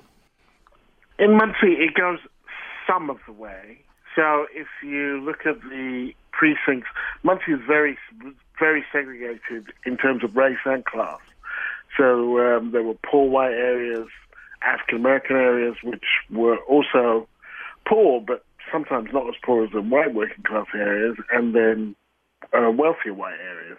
In 1.18 1.36
Muncie, 1.36 1.72
it 1.72 1.94
goes 1.94 2.20
some 2.86 3.10
of 3.10 3.16
the 3.26 3.32
way. 3.32 3.80
So 4.14 4.46
if 4.54 4.68
you 4.80 5.22
look 5.22 5.44
at 5.44 5.60
the 5.62 6.12
precincts, 6.30 6.86
Muncie 7.24 7.50
is 7.50 7.60
very, 7.66 7.98
very 8.60 8.84
segregated 8.92 9.72
in 9.84 9.96
terms 9.96 10.22
of 10.22 10.36
race 10.36 10.58
and 10.64 10.84
class. 10.84 11.18
So 11.98 12.38
um, 12.38 12.70
there 12.70 12.84
were 12.84 12.94
poor 13.10 13.28
white 13.28 13.54
areas, 13.54 14.06
African 14.62 14.98
American 14.98 15.34
areas, 15.34 15.74
which 15.82 16.04
were 16.30 16.58
also 16.68 17.26
poor, 17.88 18.20
but 18.20 18.44
sometimes 18.70 19.08
not 19.12 19.26
as 19.26 19.34
poor 19.44 19.64
as 19.64 19.72
the 19.72 19.82
white 19.82 20.14
working 20.14 20.44
class 20.44 20.66
areas, 20.76 21.16
and 21.32 21.56
then 21.56 21.96
uh, 22.52 22.70
wealthier 22.70 23.14
white 23.14 23.38
areas. 23.40 23.78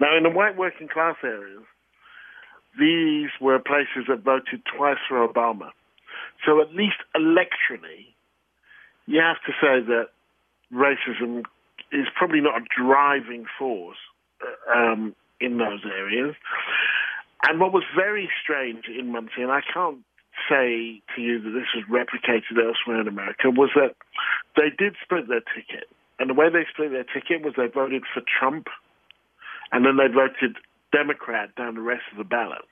Now, 0.00 0.16
in 0.16 0.22
the 0.22 0.30
white 0.30 0.56
working 0.56 0.88
class 0.88 1.16
areas, 1.22 1.62
these 2.78 3.30
were 3.40 3.58
places 3.58 4.06
that 4.08 4.22
voted 4.22 4.62
twice 4.76 4.98
for 5.08 5.26
Obama. 5.26 5.70
So 6.46 6.60
at 6.60 6.74
least 6.74 6.96
electorally, 7.16 8.14
you 9.06 9.20
have 9.20 9.42
to 9.46 9.52
say 9.60 9.84
that 9.86 10.08
racism 10.72 11.44
is 11.90 12.06
probably 12.16 12.40
not 12.40 12.60
a 12.60 12.64
driving 12.76 13.46
force 13.58 13.96
uh, 14.42 14.78
um, 14.78 15.14
in 15.40 15.58
those 15.58 15.80
areas. 15.84 16.34
And 17.46 17.60
what 17.60 17.72
was 17.72 17.84
very 17.96 18.28
strange 18.42 18.84
in 18.86 19.12
Muncie, 19.12 19.42
and 19.42 19.50
I 19.50 19.60
can't 19.72 19.98
say 20.48 21.02
to 21.14 21.22
you 21.22 21.40
that 21.40 21.50
this 21.50 21.68
was 21.74 21.84
replicated 21.90 22.62
elsewhere 22.62 23.00
in 23.00 23.08
America, 23.08 23.50
was 23.50 23.70
that 23.74 23.94
they 24.56 24.70
did 24.76 24.94
split 25.02 25.28
their 25.28 25.40
ticket. 25.40 25.88
And 26.18 26.30
the 26.30 26.34
way 26.34 26.50
they 26.50 26.66
split 26.70 26.90
their 26.90 27.04
ticket 27.04 27.44
was 27.44 27.54
they 27.56 27.66
voted 27.66 28.02
for 28.12 28.22
Trump, 28.38 28.66
and 29.70 29.84
then 29.84 29.96
they 29.96 30.12
voted 30.12 30.56
Democrat 30.92 31.54
down 31.54 31.74
the 31.74 31.80
rest 31.80 32.02
of 32.10 32.18
the 32.18 32.24
ballot. 32.24 32.64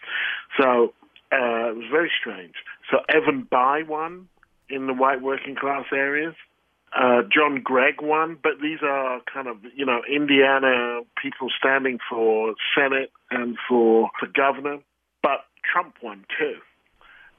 So 0.59 0.95
uh, 1.33 1.71
it 1.71 1.77
was 1.77 1.89
very 1.91 2.11
strange. 2.19 2.55
So 2.91 2.99
Evan 3.09 3.47
Bayh 3.51 3.87
won 3.87 4.29
in 4.69 4.87
the 4.87 4.95
white 4.95 5.23
working 5.23 5.55
class 5.55 5.85
areas. 5.93 6.35
Uh, 6.95 7.23
John 7.33 7.61
Gregg 7.63 8.01
won, 8.01 8.39
but 8.43 8.53
these 8.63 8.79
are 8.83 9.21
kind 9.33 9.49
of 9.49 9.59
you 9.75 9.85
know 9.85 10.01
Indiana 10.09 11.01
people 11.21 11.49
standing 11.59 11.99
for 12.09 12.55
Senate 12.75 13.11
and 13.31 13.57
for 13.69 14.11
for 14.19 14.27
governor. 14.27 14.79
But 15.23 15.45
Trump 15.71 15.97
won 16.03 16.25
too. 16.39 16.57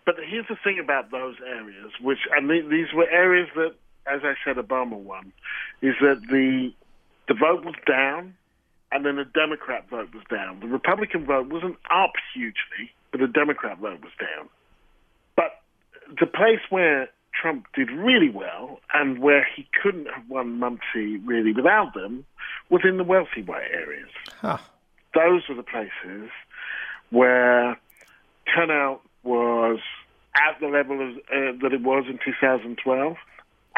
But 0.06 0.16
here's 0.30 0.48
the 0.48 0.58
thing 0.64 0.80
about 0.80 1.12
those 1.12 1.36
areas, 1.46 1.92
which 2.02 2.20
and 2.36 2.50
these 2.50 2.94
were 2.94 3.10
areas 3.10 3.50
that, 3.56 3.74
as 4.10 4.22
I 4.24 4.34
said, 4.46 4.58
Obama 4.58 4.98
won, 4.98 5.32
is 5.82 5.96
that 6.02 6.22
the 6.30 6.72
the 7.28 7.34
vote 7.34 7.66
was 7.66 7.76
down, 7.86 8.36
and 8.92 9.06
then 9.06 9.18
the 9.18 9.26
Democrat 9.26 9.90
vote 9.90 10.14
was 10.14 10.24
down. 10.30 10.60
The 10.62 10.68
Republican 10.68 11.26
vote 11.26 11.48
wasn't 11.48 11.78
up 11.92 12.14
hugely, 12.34 12.92
but 13.12 13.20
the 13.20 13.28
Democrat 13.28 13.80
vote 13.80 14.02
was 14.02 14.14
down. 14.20 14.48
But 15.36 15.62
the 16.20 16.26
place 16.26 16.62
where 16.70 17.10
Trump 17.40 17.66
did 17.76 17.92
really 17.92 18.30
well 18.30 18.80
and 18.94 19.20
where 19.20 19.46
he 19.56 19.68
couldn't 19.82 20.08
have 20.08 20.28
won 20.30 20.60
Muncie 20.60 21.18
really 21.18 21.54
without 21.54 21.94
them 21.94 22.26
was 22.70 22.82
in 22.84 22.98
the 22.98 23.04
wealthy 23.04 23.44
white 23.44 23.70
areas. 23.72 24.10
Huh. 24.42 24.58
Those 25.14 25.44
were 25.50 25.56
the 25.56 25.64
places 25.64 26.30
where 27.10 27.78
turnout 28.56 29.02
was 29.24 29.80
at 30.36 30.60
the 30.60 30.68
level 30.68 31.02
of, 31.02 31.18
uh, 31.18 31.58
that 31.62 31.74
it 31.74 31.82
was 31.82 32.06
in 32.10 32.20
2012, 32.24 33.18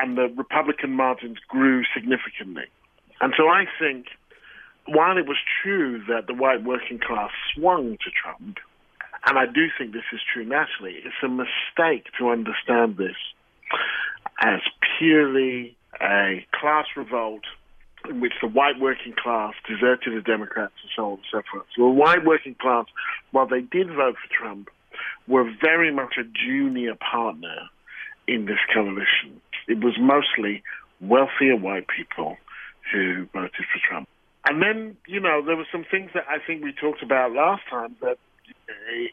and 0.01 0.17
the 0.17 0.27
Republican 0.35 0.91
margins 0.91 1.37
grew 1.47 1.83
significantly. 1.93 2.65
And 3.21 3.33
so 3.37 3.47
I 3.47 3.65
think 3.79 4.07
while 4.87 5.17
it 5.17 5.27
was 5.27 5.37
true 5.61 6.01
that 6.07 6.27
the 6.27 6.33
white 6.33 6.63
working 6.63 6.99
class 6.99 7.31
swung 7.53 7.97
to 7.97 8.09
Trump, 8.11 8.57
and 9.25 9.37
I 9.37 9.45
do 9.45 9.67
think 9.77 9.91
this 9.91 10.07
is 10.13 10.21
true 10.33 10.45
nationally, 10.45 10.95
it's 11.03 11.15
a 11.23 11.27
mistake 11.27 12.05
to 12.17 12.29
understand 12.29 12.97
this 12.97 13.17
as 14.41 14.61
purely 14.97 15.75
a 16.01 16.45
class 16.53 16.85
revolt 16.95 17.43
in 18.09 18.21
which 18.21 18.33
the 18.41 18.47
white 18.47 18.79
working 18.79 19.13
class 19.21 19.53
deserted 19.67 20.15
the 20.15 20.21
Democrats 20.21 20.73
and 20.81 20.91
so 20.95 21.05
on 21.05 21.11
and 21.13 21.23
so 21.31 21.41
forth. 21.51 21.65
So 21.75 21.83
the 21.83 21.89
white 21.89 22.25
working 22.25 22.55
class, 22.55 22.85
while 23.31 23.47
they 23.47 23.61
did 23.61 23.87
vote 23.87 24.15
for 24.15 24.33
Trump, 24.33 24.69
were 25.27 25.51
very 25.61 25.93
much 25.93 26.15
a 26.17 26.23
junior 26.23 26.95
partner 26.95 27.67
in 28.27 28.45
this 28.45 28.59
coalition. 28.73 29.41
It 29.69 29.83
was 29.83 29.95
mostly 29.99 30.63
wealthier 30.99 31.55
white 31.55 31.85
people 31.88 32.35
who 32.91 33.27
voted 33.33 33.65
for 33.71 33.79
Trump. 33.88 34.09
And 34.45 34.61
then, 34.61 34.97
you 35.07 35.19
know, 35.19 35.43
there 35.45 35.55
were 35.55 35.67
some 35.71 35.85
things 35.89 36.11
that 36.13 36.25
I 36.27 36.38
think 36.45 36.63
we 36.63 36.73
talked 36.73 37.03
about 37.03 37.31
last 37.33 37.61
time 37.69 37.95
that 38.01 38.17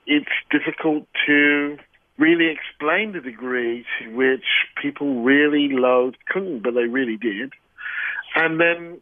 it's 0.06 0.26
difficult 0.50 1.06
to 1.26 1.76
really 2.18 2.48
explain 2.48 3.12
the 3.12 3.20
degree 3.20 3.84
to 3.98 4.16
which 4.16 4.44
people 4.80 5.22
really 5.22 5.68
loathed 5.70 6.16
Clinton, 6.28 6.60
but 6.62 6.74
they 6.74 6.86
really 6.86 7.16
did. 7.16 7.52
And 8.34 8.60
then 8.60 9.00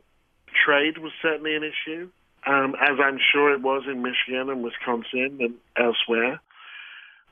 trade 0.65 0.99
was 0.99 1.13
certainly 1.23 1.55
an 1.55 1.63
issue, 1.63 2.11
um, 2.47 2.75
as 2.81 2.99
I'm 3.01 3.19
sure 3.33 3.53
it 3.53 3.63
was 3.63 3.85
in 3.87 4.03
Michigan 4.03 4.51
and 4.51 4.63
Wisconsin 4.63 5.39
and 5.41 5.55
elsewhere. 5.77 6.41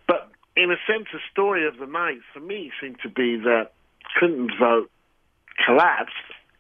But 0.07 0.31
in 0.57 0.71
a 0.71 0.77
sense, 0.87 1.09
the 1.13 1.21
story 1.31 1.67
of 1.67 1.79
the 1.79 1.87
night 1.87 2.21
for 2.33 2.41
me 2.41 2.71
seemed 2.81 2.99
to 3.03 3.09
be 3.09 3.37
that 3.39 3.73
Clinton's 4.19 4.53
vote 4.59 4.91
collapsed 5.65 6.13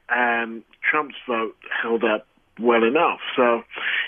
and 0.09 0.63
Trump's 0.89 1.17
vote 1.27 1.57
held 1.83 2.05
up 2.05 2.27
well 2.61 2.85
enough. 2.85 3.21
So 3.37 3.63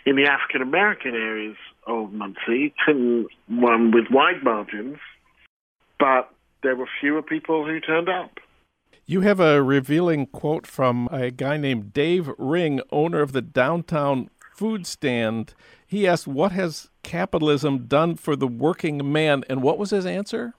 in 0.07 0.17
the 0.17 0.27
African 0.27 0.63
American 0.63 1.15
areas 1.15 1.57
of 1.87 2.13
Muncie, 2.13 2.75
Clinton 2.85 3.27
won 3.49 3.91
with 3.91 4.07
wide 4.11 4.43
margins, 4.43 4.99
but 5.99 6.31
there 6.63 6.77
were 6.77 6.89
fewer 7.01 7.23
people 7.23 7.65
who 7.65 7.81
turned 7.81 8.09
up. 8.09 8.39
You 9.07 9.21
have 9.21 9.39
a 9.39 9.63
revealing 9.63 10.27
quote 10.27 10.67
from 10.67 11.09
a 11.13 11.31
guy 11.31 11.59
named 11.59 11.93
Dave 11.93 12.31
Ring, 12.39 12.81
owner 12.91 13.21
of 13.21 13.33
the 13.33 13.43
downtown 13.43 14.31
food 14.55 14.87
stand. 14.87 15.53
He 15.87 16.07
asked, 16.07 16.27
What 16.27 16.53
has 16.53 16.89
capitalism 17.03 17.87
done 17.87 18.17
for 18.17 18.35
the 18.35 18.49
working 18.49 19.13
man? 19.13 19.45
And 19.49 19.63
what 19.63 19.79
was 19.79 19.91
his 19.91 20.07
answer? 20.07 20.55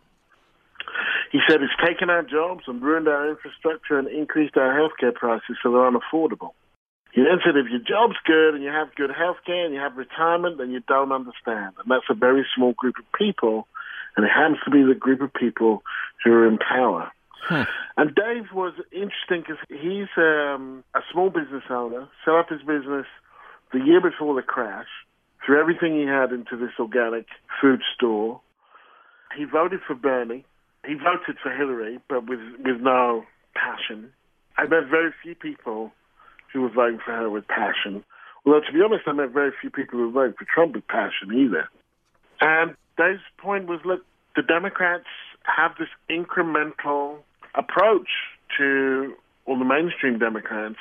He 1.36 1.42
said 1.50 1.62
it's 1.62 1.74
taken 1.86 2.10
our 2.10 2.24
jobs 2.24 2.64
and 2.66 2.82
ruined 2.82 3.10
our 3.10 3.30
infrastructure 3.30 4.00
and 4.00 4.08
increased 4.08 4.56
our 4.56 4.72
healthcare 4.72 5.14
prices 5.14 5.58
so 5.62 5.70
they're 5.70 5.92
unaffordable. 5.92 6.52
He 7.12 7.24
then 7.24 7.44
said 7.44 7.58
if 7.58 7.68
your 7.70 7.82
job's 7.82 8.16
good 8.24 8.56
and 8.56 8.64
you 8.64 8.70
have 8.70 8.96
good 8.96 9.10
healthcare 9.10 9.66
and 9.66 9.74
you 9.74 9.82
have 9.82 9.98
retirement, 9.98 10.60
then 10.60 10.72
you 10.72 10.80
don't 10.88 11.12
understand. 11.12 11.76
And 11.78 11.92
that's 11.92 12.08
a 12.10 12.14
very 12.14 12.46
small 12.56 12.72
group 12.72 12.96
of 12.98 13.04
people, 13.20 13.68
and 14.16 14.26
it 14.26 14.30
happens 14.30 14.60
to 14.64 14.72
be 14.72 14.82
the 14.84 14.98
group 14.98 15.20
of 15.20 15.34
people 15.34 15.84
who 16.24 16.32
are 16.32 16.48
in 16.48 16.58
power. 16.58 17.12
Hmm. 17.50 17.64
And 17.98 18.16
Dave 18.16 18.54
was 18.54 18.72
interesting 18.94 19.44
because 19.44 19.60
he's 19.68 20.08
um, 20.16 20.86
a 20.96 21.02
small 21.12 21.32
business 21.32 21.64
owner, 21.70 22.08
set 22.24 22.34
up 22.34 22.48
his 22.48 22.62
business 22.62 23.08
the 23.74 23.80
year 23.80 24.00
before 24.00 24.36
the 24.36 24.42
crash, 24.42 24.88
threw 25.46 25.60
everything 25.60 26.00
he 26.00 26.06
had 26.06 26.32
into 26.32 26.56
this 26.56 26.72
organic 26.80 27.26
food 27.60 27.82
store. 27.94 28.40
He 29.36 29.44
voted 29.44 29.82
for 29.86 29.96
Bernie 29.96 30.46
he 30.88 30.94
voted 30.94 31.38
for 31.42 31.52
Hillary, 31.52 32.00
but 32.10 32.28
with 32.28 32.40
with 32.64 32.82
no 32.82 33.24
passion. 33.56 34.12
I 34.58 34.64
met 34.64 34.88
very 34.90 35.12
few 35.22 35.36
people 35.36 35.92
who 36.54 36.62
were 36.62 36.70
voting 36.70 37.00
for 37.04 37.12
her 37.12 37.30
with 37.30 37.48
passion. 37.48 38.04
Although, 38.46 38.62
to 38.62 38.72
be 38.72 38.82
honest, 38.82 39.04
I 39.08 39.14
met 39.14 39.32
very 39.32 39.52
few 39.60 39.70
people 39.70 40.00
who 40.00 40.06
were 40.06 40.12
voting 40.12 40.36
for 40.38 40.46
Trump 40.46 40.76
with 40.76 40.88
passion 40.88 41.34
either. 41.34 41.68
And 42.40 42.76
Dave's 42.98 43.22
point 43.38 43.68
was, 43.68 43.80
look, 43.84 44.06
the 44.36 44.44
Democrats 44.44 45.08
have 45.44 45.72
this 45.80 45.90
incremental 46.10 47.18
approach 47.56 48.10
to, 48.58 49.14
or 49.46 49.58
the 49.58 49.66
mainstream 49.66 50.20
Democrats, 50.20 50.78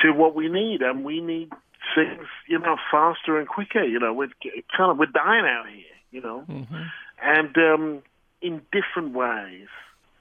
to 0.00 0.12
what 0.12 0.34
we 0.34 0.48
need, 0.48 0.82
and 0.82 1.04
we 1.04 1.20
need 1.20 1.50
things, 1.94 2.26
you 2.48 2.58
know, 2.58 2.76
faster 2.90 3.38
and 3.38 3.48
quicker. 3.48 3.84
You 3.84 4.00
know, 4.00 4.12
we're 4.12 4.30
kind 4.76 4.90
of 4.90 4.98
we're 4.98 5.06
dying 5.06 5.44
out 5.44 5.68
here, 5.68 5.84
you 6.10 6.20
know, 6.20 6.44
mm-hmm. 6.48 6.82
and 7.22 7.56
um, 7.56 8.02
in 8.44 8.60
different 8.70 9.14
ways. 9.14 9.68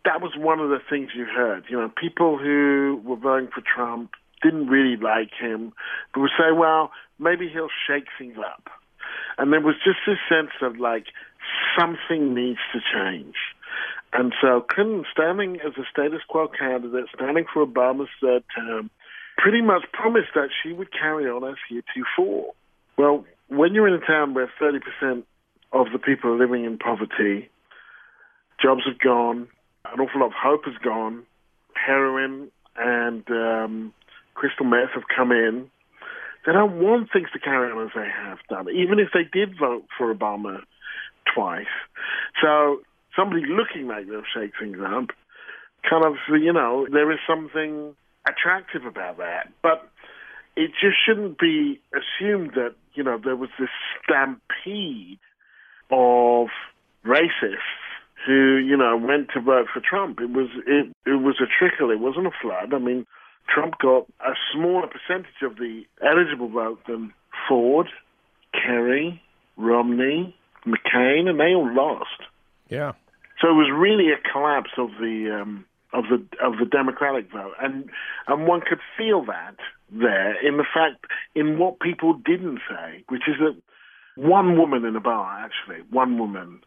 That 0.05 0.21
was 0.21 0.31
one 0.37 0.59
of 0.59 0.69
the 0.69 0.79
things 0.89 1.09
you 1.15 1.25
heard. 1.25 1.65
You 1.69 1.77
know, 1.77 1.89
people 1.89 2.37
who 2.37 3.01
were 3.03 3.17
voting 3.17 3.49
for 3.53 3.61
Trump 3.61 4.11
didn't 4.41 4.67
really 4.67 4.97
like 4.97 5.31
him, 5.39 5.73
but 6.13 6.21
would 6.21 6.31
say, 6.37 6.51
well, 6.55 6.91
maybe 7.19 7.49
he'll 7.49 7.69
shake 7.87 8.07
things 8.17 8.37
up. 8.37 8.69
And 9.38 9.51
there 9.51 9.62
was 9.62 9.75
just 9.83 9.99
this 10.07 10.17
sense 10.29 10.51
of 10.62 10.79
like 10.79 11.05
something 11.77 12.33
needs 12.33 12.59
to 12.73 12.79
change. 12.93 13.36
And 14.13 14.33
so 14.41 14.62
Clinton, 14.62 15.05
standing 15.12 15.59
as 15.65 15.73
a 15.77 15.83
status 15.91 16.21
quo 16.27 16.47
candidate, 16.47 17.05
standing 17.15 17.45
for 17.51 17.65
Obama's 17.65 18.09
third 18.21 18.43
term, 18.55 18.89
pretty 19.38 19.62
much 19.62 19.83
promised 19.91 20.29
that 20.36 20.49
she 20.62 20.71
would 20.71 20.91
carry 20.91 21.27
on 21.27 21.43
as 21.43 21.55
heretofore. 21.67 22.53
Well, 22.97 23.25
when 23.47 23.73
you're 23.73 23.88
in 23.88 23.95
a 23.95 24.05
town 24.05 24.33
where 24.33 24.51
30% 24.62 25.23
of 25.71 25.88
the 25.91 25.99
people 25.99 26.31
are 26.31 26.38
living 26.38 26.63
in 26.63 26.77
poverty, 26.77 27.49
jobs 28.63 28.84
have 28.88 28.99
gone, 28.99 29.47
an 29.91 29.99
awful 29.99 30.21
lot 30.21 30.28
of 30.28 30.34
hope 30.34 30.65
has 30.65 30.78
gone, 30.84 31.23
heroin 31.76 32.49
and 32.78 33.23
um, 33.30 33.93
crystal 34.34 34.65
meth 34.65 34.91
have 34.95 35.04
come 35.13 35.32
in. 35.32 35.69
They 36.45 36.54
don't 36.54 36.80
want 36.80 37.10
things 37.12 37.28
to 37.34 37.39
carry 37.39 37.71
on 37.71 37.86
as 37.86 37.91
they 37.95 38.08
have 38.08 38.39
done, 38.49 38.67
even 38.69 38.99
if 38.99 39.10
they 39.13 39.23
did 39.23 39.58
vote 39.60 39.86
for 39.97 40.13
Obama 40.13 40.60
twice. 41.34 41.65
So 42.41 42.82
somebody 43.15 43.43
looking 43.45 43.88
like 43.88 44.08
they'll 44.08 44.23
shake 44.34 44.52
things 44.60 44.78
up, 44.82 45.10
kind 45.89 46.06
of, 46.06 46.15
you 46.30 46.54
know, 46.54 46.88
there 46.91 47.12
is 47.12 47.19
something 47.28 47.95
attractive 48.28 48.86
about 48.86 49.17
that. 49.17 49.52
But 49.62 49.89
it 50.56 50.71
just 50.82 50.95
shouldn't 51.06 51.39
be 51.39 51.80
assumed 51.93 52.52
that, 52.56 52.76
you 52.93 53.04
know, 53.04 53.19
there 53.23 53.36
was 53.36 53.49
this 53.60 53.69
stampede 54.04 55.19
of 55.91 56.47
racists 57.06 57.83
who, 58.25 58.57
you 58.57 58.77
know, 58.77 58.97
went 58.97 59.29
to 59.33 59.41
vote 59.41 59.67
for 59.73 59.81
Trump. 59.81 60.19
It 60.21 60.29
was 60.29 60.47
it 60.65 60.88
it 61.05 61.21
was 61.21 61.41
a 61.41 61.47
trickle. 61.47 61.91
It 61.91 61.99
wasn't 61.99 62.27
a 62.27 62.31
flood. 62.41 62.73
I 62.73 62.79
mean, 62.79 63.05
Trump 63.53 63.75
got 63.81 64.07
a 64.21 64.33
smaller 64.53 64.88
percentage 64.88 65.41
of 65.43 65.57
the 65.57 65.83
eligible 66.01 66.49
vote 66.49 66.79
than 66.88 67.13
Ford, 67.47 67.88
Kerry, 68.53 69.21
Romney, 69.57 70.36
McCain, 70.65 71.27
and 71.27 71.39
they 71.39 71.53
all 71.53 71.73
lost. 71.73 72.21
Yeah. 72.69 72.93
So 73.41 73.49
it 73.49 73.53
was 73.53 73.69
really 73.73 74.12
a 74.12 74.31
collapse 74.31 74.71
of 74.77 74.89
the 74.99 75.41
um, 75.41 75.65
of 75.91 76.05
the 76.05 76.25
of 76.43 76.53
the 76.59 76.65
Democratic 76.65 77.31
vote, 77.31 77.53
and 77.62 77.89
and 78.27 78.47
one 78.47 78.62
could 78.62 78.79
feel 78.97 79.25
that 79.25 79.57
there 79.91 80.36
in 80.47 80.57
the 80.57 80.65
fact 80.73 81.05
in 81.36 81.59
what 81.59 81.79
people 81.79 82.13
didn't 82.13 82.59
say, 82.69 83.03
which 83.09 83.23
is 83.27 83.36
that 83.39 83.55
one 84.15 84.57
woman 84.57 84.86
in 84.86 84.95
a 84.95 85.01
bar, 85.01 85.43
actually, 85.43 85.83
one 85.89 86.17
woman 86.17 86.62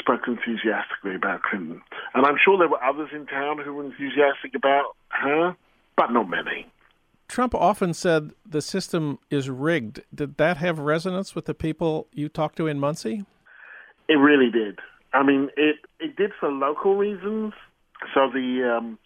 spoke 0.00 0.22
enthusiastically 0.26 1.14
about 1.14 1.42
Clinton. 1.42 1.82
And 2.14 2.26
I'm 2.26 2.36
sure 2.42 2.58
there 2.58 2.68
were 2.68 2.82
others 2.82 3.10
in 3.12 3.26
town 3.26 3.58
who 3.58 3.74
were 3.74 3.84
enthusiastic 3.84 4.54
about 4.54 4.96
her, 5.10 5.54
but 5.96 6.10
not 6.10 6.28
many. 6.28 6.66
Trump 7.28 7.54
often 7.54 7.94
said 7.94 8.32
the 8.44 8.60
system 8.60 9.20
is 9.30 9.48
rigged. 9.48 10.00
Did 10.12 10.36
that 10.38 10.56
have 10.56 10.80
resonance 10.80 11.34
with 11.34 11.44
the 11.44 11.54
people 11.54 12.08
you 12.12 12.28
talked 12.28 12.56
to 12.56 12.66
in 12.66 12.80
Muncie? 12.80 13.24
It 14.08 14.14
really 14.14 14.50
did. 14.50 14.80
I 15.12 15.22
mean, 15.22 15.48
it 15.56 15.76
it 16.00 16.16
did 16.16 16.32
for 16.40 16.50
local 16.50 16.96
reasons. 16.96 17.52
So 18.12 18.28
the 18.32 18.76
um, 18.76 18.98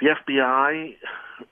the 0.00 0.14
FBI 0.26 0.96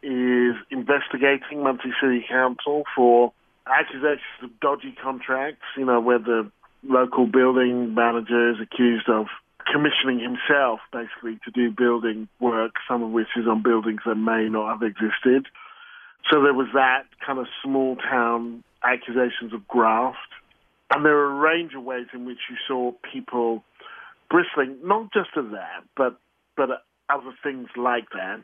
is 0.02 0.56
investigating 0.70 1.62
Muncie 1.62 1.92
City 2.00 2.24
Council 2.26 2.84
for 2.94 3.32
accusations 3.66 4.20
of 4.42 4.58
dodgy 4.60 4.94
contracts. 5.02 5.64
You 5.76 5.84
know, 5.84 6.00
where 6.00 6.18
the 6.18 6.50
local 6.88 7.26
building 7.26 7.94
manager 7.94 8.50
is 8.50 8.56
accused 8.60 9.08
of 9.08 9.26
commissioning 9.70 10.20
himself 10.20 10.80
basically 10.92 11.38
to 11.44 11.50
do 11.50 11.70
building 11.70 12.28
work, 12.40 12.72
some 12.88 13.02
of 13.02 13.10
which 13.10 13.28
is 13.36 13.46
on 13.48 13.62
buildings 13.62 14.00
that 14.06 14.14
may 14.14 14.48
not 14.48 14.72
have 14.72 14.82
existed. 14.82 15.46
So 16.30 16.42
there 16.42 16.54
was 16.54 16.68
that 16.74 17.04
kind 17.24 17.38
of 17.38 17.46
small 17.62 17.96
town 17.96 18.62
accusations 18.82 19.52
of 19.52 19.66
graft. 19.66 20.18
And 20.90 21.04
there 21.04 21.16
are 21.16 21.32
a 21.32 21.34
range 21.34 21.72
of 21.76 21.82
ways 21.82 22.06
in 22.14 22.26
which 22.26 22.38
you 22.48 22.56
saw 22.68 22.92
people 23.12 23.64
bristling, 24.30 24.78
not 24.84 25.12
just 25.12 25.30
of 25.36 25.50
that, 25.50 25.82
but 25.96 26.18
but 26.56 26.68
other 27.10 27.34
things 27.42 27.68
like 27.76 28.10
that. 28.10 28.42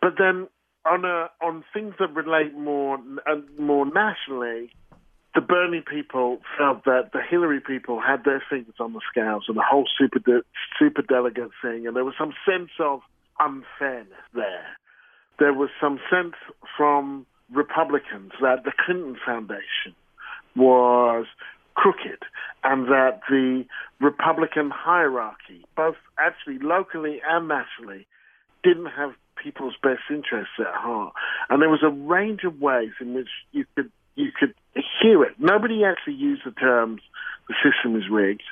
But 0.00 0.14
then 0.18 0.48
on 0.84 1.04
a, 1.04 1.30
on 1.44 1.64
things 1.72 1.94
that 1.98 2.14
relate 2.14 2.54
more 2.54 2.98
uh, 3.26 3.36
more 3.58 3.86
nationally, 3.86 4.70
the 5.36 5.42
Bernie 5.42 5.82
people 5.82 6.38
felt 6.58 6.84
that 6.86 7.10
the 7.12 7.20
Hillary 7.20 7.60
people 7.60 8.00
had 8.00 8.24
their 8.24 8.42
fingers 8.48 8.74
on 8.80 8.94
the 8.94 9.02
scales 9.08 9.44
and 9.48 9.56
the 9.56 9.62
whole 9.62 9.86
super 9.98 10.18
de- 10.18 10.42
super 10.78 11.02
delegate 11.02 11.50
thing, 11.62 11.86
and 11.86 11.94
there 11.94 12.06
was 12.06 12.14
some 12.18 12.32
sense 12.48 12.70
of 12.80 13.00
unfairness 13.38 14.24
there. 14.34 14.66
There 15.38 15.52
was 15.52 15.68
some 15.78 16.00
sense 16.10 16.34
from 16.74 17.26
Republicans 17.52 18.32
that 18.40 18.64
the 18.64 18.72
Clinton 18.84 19.16
Foundation 19.24 19.94
was 20.56 21.26
crooked 21.74 22.22
and 22.64 22.86
that 22.88 23.20
the 23.28 23.66
Republican 24.00 24.70
hierarchy, 24.74 25.66
both 25.76 25.96
actually 26.18 26.58
locally 26.58 27.20
and 27.28 27.46
nationally, 27.46 28.06
didn't 28.64 28.86
have 28.86 29.10
people's 29.36 29.74
best 29.82 30.00
interests 30.08 30.54
at 30.58 30.74
heart. 30.74 31.12
And 31.50 31.60
there 31.60 31.68
was 31.68 31.82
a 31.82 31.90
range 31.90 32.40
of 32.44 32.58
ways 32.58 32.92
in 33.02 33.12
which 33.12 33.28
you 33.52 33.66
could 33.76 33.92
you 34.16 34.32
could 34.38 34.54
hear 35.00 35.22
it. 35.22 35.34
Nobody 35.38 35.84
actually 35.84 36.14
used 36.14 36.42
the 36.44 36.50
terms 36.50 37.00
"the 37.48 37.54
system 37.62 37.96
is 37.96 38.08
rigged," 38.10 38.42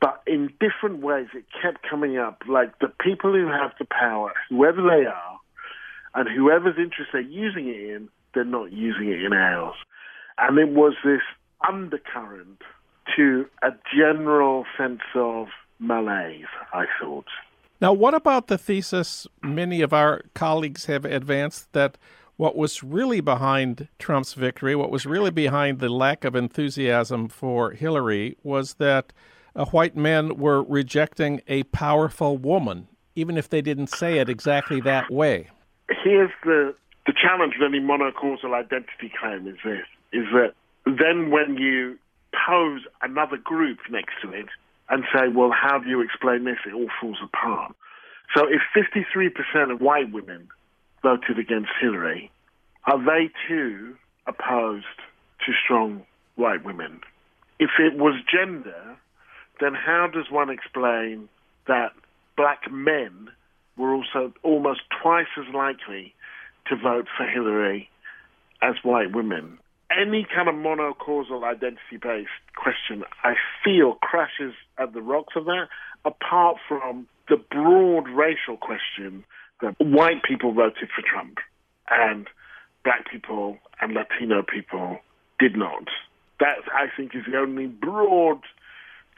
But 0.00 0.22
in 0.26 0.52
different 0.60 1.00
ways, 1.00 1.28
it 1.34 1.44
kept 1.60 1.88
coming 1.88 2.18
up. 2.18 2.42
Like 2.48 2.78
the 2.78 2.92
people 3.00 3.32
who 3.32 3.48
have 3.48 3.72
the 3.78 3.86
power, 3.86 4.32
whoever 4.48 4.82
they 4.82 5.06
are, 5.06 5.40
and 6.14 6.28
whoever's 6.28 6.76
interest 6.78 7.10
they're 7.12 7.20
using 7.20 7.68
it 7.68 7.96
in, 7.96 8.08
they're 8.34 8.44
not 8.44 8.72
using 8.72 9.08
it 9.08 9.22
in 9.22 9.32
ours. 9.32 9.74
And 10.38 10.58
it 10.58 10.68
was 10.68 10.94
this 11.04 11.22
undercurrent 11.66 12.62
to 13.16 13.46
a 13.62 13.70
general 13.96 14.64
sense 14.76 15.00
of 15.14 15.48
malaise, 15.80 16.46
I 16.72 16.84
thought. 17.00 17.26
Now, 17.80 17.92
what 17.92 18.14
about 18.14 18.46
the 18.46 18.58
thesis 18.58 19.26
many 19.42 19.82
of 19.82 19.92
our 19.92 20.22
colleagues 20.34 20.86
have 20.86 21.04
advanced 21.04 21.72
that 21.72 21.98
what 22.38 22.56
was 22.56 22.82
really 22.82 23.20
behind 23.20 23.88
Trump's 23.98 24.32
victory, 24.32 24.74
what 24.74 24.90
was 24.90 25.04
really 25.04 25.30
behind 25.30 25.80
the 25.80 25.88
lack 25.88 26.24
of 26.24 26.34
enthusiasm 26.34 27.28
for 27.28 27.72
Hillary, 27.72 28.36
was 28.42 28.74
that 28.74 29.12
uh, 29.54 29.66
white 29.66 29.96
men 29.96 30.36
were 30.36 30.62
rejecting 30.62 31.42
a 31.48 31.64
powerful 31.64 32.38
woman, 32.38 32.86
even 33.16 33.36
if 33.36 33.48
they 33.48 33.60
didn't 33.60 33.88
say 33.88 34.18
it 34.18 34.28
exactly 34.30 34.80
that 34.80 35.10
way? 35.10 35.50
Here's 36.04 36.30
the, 36.44 36.74
the 37.06 37.12
challenge 37.12 37.54
with 37.58 37.68
any 37.68 37.80
monocausal 37.80 38.54
identity 38.54 39.12
claim 39.20 39.48
is 39.48 39.56
this, 39.64 39.84
is 40.12 40.24
that 40.32 40.54
then 40.86 41.30
when 41.30 41.56
you 41.56 41.98
pose 42.46 42.82
another 43.02 43.36
group 43.36 43.78
next 43.90 44.12
to 44.22 44.30
it, 44.30 44.46
and 44.90 45.04
say, 45.12 45.28
well, 45.28 45.50
how 45.52 45.78
do 45.78 45.88
you 45.88 46.00
explain 46.00 46.44
this? 46.44 46.56
It 46.66 46.72
all 46.72 46.88
falls 47.00 47.18
apart. 47.22 47.74
So 48.34 48.46
if 48.46 48.62
53% 48.74 49.70
of 49.70 49.80
white 49.80 50.10
women 50.12 50.48
voted 51.02 51.38
against 51.38 51.70
Hillary, 51.80 52.30
are 52.86 52.98
they 52.98 53.30
too 53.48 53.96
opposed 54.26 54.86
to 55.46 55.52
strong 55.64 56.04
white 56.36 56.64
women? 56.64 57.00
If 57.58 57.70
it 57.78 57.96
was 57.96 58.14
gender, 58.32 58.96
then 59.60 59.74
how 59.74 60.08
does 60.12 60.30
one 60.30 60.50
explain 60.50 61.28
that 61.66 61.92
black 62.36 62.70
men 62.70 63.28
were 63.76 63.94
also 63.94 64.32
almost 64.42 64.80
twice 65.02 65.26
as 65.38 65.52
likely 65.54 66.14
to 66.66 66.76
vote 66.76 67.06
for 67.16 67.26
Hillary 67.26 67.88
as 68.62 68.74
white 68.82 69.14
women? 69.14 69.58
any 69.90 70.26
kind 70.34 70.48
of 70.48 70.54
monocausal 70.54 71.44
identity 71.44 71.96
based 72.00 72.28
question, 72.56 73.04
I 73.24 73.34
feel 73.64 73.94
crashes 73.94 74.54
at 74.78 74.92
the 74.92 75.00
rocks 75.00 75.34
of 75.36 75.46
that, 75.46 75.68
apart 76.04 76.58
from 76.68 77.06
the 77.28 77.36
broad 77.36 78.08
racial 78.08 78.56
question 78.56 79.24
that 79.60 79.74
white 79.78 80.22
people 80.22 80.52
voted 80.52 80.88
for 80.94 81.02
Trump 81.02 81.38
and 81.90 82.28
black 82.84 83.10
people 83.10 83.58
and 83.80 83.92
Latino 83.92 84.42
people 84.42 84.98
did 85.38 85.56
not. 85.56 85.84
That, 86.40 86.58
I 86.72 86.86
think, 86.96 87.14
is 87.14 87.22
the 87.30 87.36
only 87.38 87.66
broad 87.66 88.40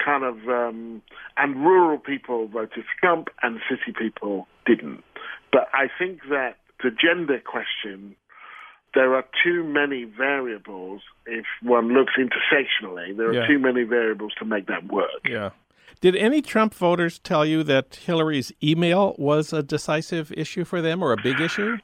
kind 0.03 0.25
of, 0.25 0.49
um, 0.49 1.03
and 1.37 1.57
rural 1.57 1.99
people 1.99 2.49
voted 2.49 2.85
for 2.85 3.01
Trump 3.01 3.29
and 3.43 3.61
city 3.69 3.93
people 3.97 4.47
didn't. 4.67 5.05
But 5.53 5.69
I 5.75 5.89
think 5.99 6.21
that 6.31 6.57
the 6.83 6.91
gender 6.91 7.41
question 7.45 8.17
there 8.95 9.15
are 9.15 9.25
too 9.45 9.63
many 9.63 10.05
variables 10.05 11.03
if 11.27 11.45
one 11.63 11.89
looks 11.95 12.15
intersectionally. 12.19 13.17
There 13.17 13.29
are 13.29 13.35
yeah. 13.35 13.47
too 13.47 13.59
many 13.59 13.85
variables 13.85 14.33
to 14.39 14.45
make 14.45 14.67
that 14.67 14.93
work. 14.93 15.29
Yeah. 15.29 15.51
Did 16.01 16.17
any 16.17 16.43
Trump 16.43 16.75
voters 16.75 17.19
tell 17.19 17.45
you 17.45 17.63
that 17.65 17.97
Hillary's 17.97 18.53
email 18.63 19.15
was 19.19 19.53
a 19.53 19.63
decisive 19.63 20.33
issue 20.33 20.65
for 20.65 20.81
them 20.81 21.03
or 21.03 21.13
a 21.13 21.17
big 21.23 21.41
issue? 21.41 21.79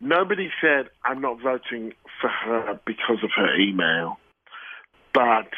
Nobody 0.00 0.50
said, 0.60 0.90
I'm 1.04 1.20
not 1.20 1.40
voting 1.40 1.92
for 2.20 2.28
her 2.28 2.78
because 2.84 3.18
of 3.22 3.30
her 3.36 3.58
email. 3.58 4.18
But 5.12 5.48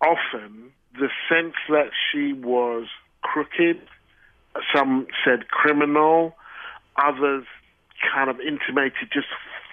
often 0.00 0.72
the 0.94 1.08
sense 1.28 1.54
that 1.68 1.90
she 2.10 2.32
was 2.32 2.86
crooked, 3.22 3.80
some 4.74 5.06
said 5.24 5.48
criminal, 5.48 6.34
others 6.96 7.44
kind 8.14 8.30
of 8.30 8.40
intimated 8.40 9.10
just 9.12 9.26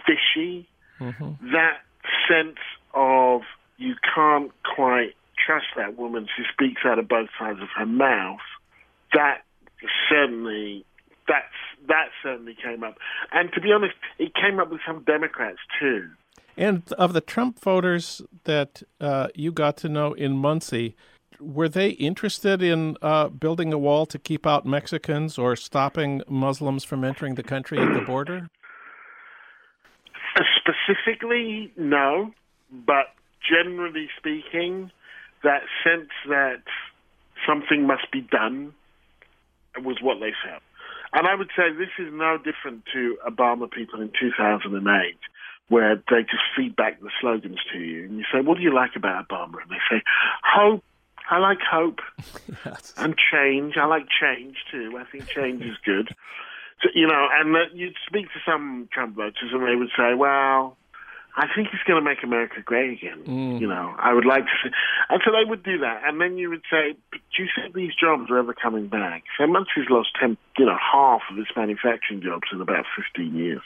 fishy. 0.06 0.68
Mm-hmm. 1.00 1.52
That 1.54 1.80
sense 2.28 2.60
of 2.94 3.42
you 3.78 3.96
can't 4.14 4.52
quite 4.76 5.14
trust 5.46 5.68
that 5.78 5.98
woman. 5.98 6.28
She 6.36 6.44
speaks 6.52 6.82
out 6.86 7.00
of 7.00 7.08
both 7.08 7.30
sides 7.40 7.60
of 7.62 7.68
her 7.78 7.86
mouth. 7.86 8.40
That 9.14 9.42
certainly 10.10 10.86
that's 11.28 11.88
that 11.88 12.10
certainly 12.22 12.56
came 12.62 12.84
up. 12.84 12.96
And 13.32 13.52
to 13.54 13.62
be 13.62 13.72
honest, 13.72 13.96
it 14.20 14.34
came 14.36 14.60
up 14.60 14.70
with 14.70 14.82
some 14.86 15.04
Democrats 15.04 15.60
too. 15.80 16.10
And 16.58 16.84
of 16.94 17.14
the 17.14 17.22
Trump 17.22 17.60
voters 17.60 18.22
that 18.44 18.84
uh, 19.00 19.28
you 19.36 19.52
got 19.52 19.78
to 19.78 19.90
know 19.90 20.14
in 20.14 20.38
Muncie, 20.38 20.96
were 21.40 21.70
they 21.70 21.90
interested 21.92 22.62
in 22.62 22.98
uh, 23.02 23.30
building 23.30 23.74
a 23.74 23.78
wall 23.78 24.06
to 24.06 24.20
keep 24.20 24.46
out 24.46 24.66
Mexicans 24.66 25.38
or 25.38 25.56
stopping 25.56 26.22
Muslims 26.28 26.84
from 26.84 27.04
entering 27.04 27.36
the 27.36 27.44
country 27.44 27.80
at 27.80 27.94
the 27.94 28.02
border? 28.02 28.50
Specifically, 30.58 31.74
no, 31.78 32.32
but 32.72 33.08
generally 33.50 34.08
speaking, 34.18 34.92
that 35.44 35.62
sense 35.84 36.10
that 36.28 36.64
something 37.48 37.88
must 37.88 38.12
be 38.12 38.22
done 38.22 38.74
was 39.78 39.98
what 40.02 40.20
they 40.20 40.34
felt. 40.46 40.64
And 41.14 41.28
I 41.28 41.36
would 41.36 41.50
say 41.56 41.72
this 41.72 41.90
is 42.00 42.14
no 42.14 42.38
different 42.38 42.84
to 42.94 43.18
Obama 43.28 43.70
people 43.70 44.02
in 44.02 44.12
2008, 44.18 45.18
where 45.68 45.96
they 46.10 46.22
just 46.22 46.44
feed 46.56 46.76
back 46.76 47.02
the 47.02 47.10
slogans 47.20 47.60
to 47.74 47.80
you. 47.80 48.06
And 48.06 48.18
you 48.18 48.24
say, 48.32 48.40
What 48.42 48.58
do 48.58 48.64
you 48.64 48.74
like 48.74 48.96
about 48.96 49.28
Obama? 49.28 49.62
And 49.62 49.72
they 49.72 49.82
say, 49.90 50.02
Hope. 50.44 50.84
I 51.30 51.38
like 51.38 51.60
hope 51.62 52.00
yes. 52.66 52.94
and 52.98 53.16
change. 53.32 53.78
I 53.78 53.86
like 53.86 54.08
change 54.10 54.58
too. 54.70 54.98
I 55.00 55.06
think 55.10 55.28
change 55.28 55.64
is 55.64 55.78
good 55.86 56.14
you 56.96 57.08
know, 57.08 57.28
and 57.34 57.54
that 57.56 57.76
you'd 57.76 57.96
speak 58.08 58.26
to 58.28 58.40
some 58.46 58.90
Trump 58.92 59.16
voters 59.16 59.52
and 59.52 59.66
they 59.66 59.76
would 59.76 59.90
say, 59.98 60.14
well, 60.16 60.78
I 61.36 61.48
think 61.56 61.70
he's 61.72 61.82
going 61.88 62.02
to 62.02 62.08
make 62.08 62.24
America 62.24 62.62
great 62.64 62.92
again. 62.92 63.24
Mm. 63.26 63.62
You 63.62 63.68
know, 63.68 63.96
I 63.98 64.14
would 64.14 64.26
like 64.26 64.44
to 64.44 64.52
see. 64.64 64.70
And 65.10 65.22
so 65.24 65.32
they 65.32 65.48
would 65.50 65.64
do 65.64 65.78
that. 65.80 66.02
And 66.06 66.20
then 66.20 66.38
you 66.38 66.50
would 66.50 66.64
say, 66.70 66.94
do 67.12 67.44
you 67.44 67.48
think 67.56 67.74
these 67.74 67.96
jobs 67.96 68.30
are 68.30 68.38
ever 68.38 68.54
coming 68.54 68.88
back? 68.88 69.24
So 69.38 69.48
Muncie's 69.48 69.90
lost 69.90 70.10
10, 70.20 70.38
you 70.58 70.66
know, 70.66 70.78
half 70.78 71.22
of 71.32 71.38
its 71.38 71.52
manufacturing 71.56 72.22
jobs 72.22 72.50
in 72.52 72.60
about 72.60 72.86
15 72.98 73.36
years. 73.36 73.62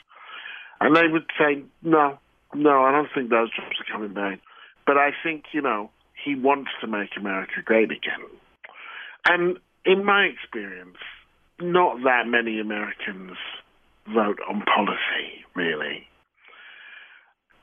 And 0.80 0.94
they 0.94 1.08
would 1.08 1.26
say, 1.38 1.64
no, 1.82 2.18
no, 2.54 2.82
I 2.82 2.92
don't 2.92 3.08
think 3.12 3.30
those 3.30 3.50
jobs 3.54 3.74
are 3.80 3.92
coming 3.92 4.14
back. 4.14 4.40
But 4.86 4.96
I 4.96 5.10
think, 5.24 5.44
you 5.52 5.62
know, 5.62 5.90
he 6.24 6.34
wants 6.34 6.70
to 6.80 6.86
make 6.86 7.10
America 7.16 7.62
great 7.64 7.90
again. 7.90 8.22
And 9.28 9.58
in 9.84 10.04
my 10.04 10.24
experience, 10.24 10.98
not 11.60 12.02
that 12.04 12.26
many 12.26 12.60
Americans 12.60 13.36
vote 14.06 14.38
on 14.48 14.62
policy, 14.62 15.44
really. 15.54 16.06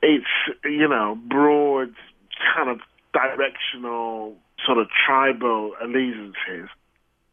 It's, 0.06 0.26
you 0.64 0.86
know, 0.86 1.18
broad, 1.30 1.94
kind 2.54 2.68
of 2.68 2.80
directional, 3.14 4.36
sort 4.66 4.76
of 4.76 4.88
tribal 5.06 5.72
allegiances. 5.82 6.68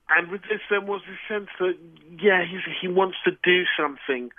And 0.10 0.32
with 0.32 0.42
this, 0.44 0.62
there 0.70 0.80
was 0.80 1.02
this 1.08 1.20
sense 1.28 1.50
that, 1.60 1.76
yeah, 2.22 2.44
he 2.82 2.88
wants 2.88 3.18
to 3.26 3.32
do 3.44 3.64
something 3.78 4.32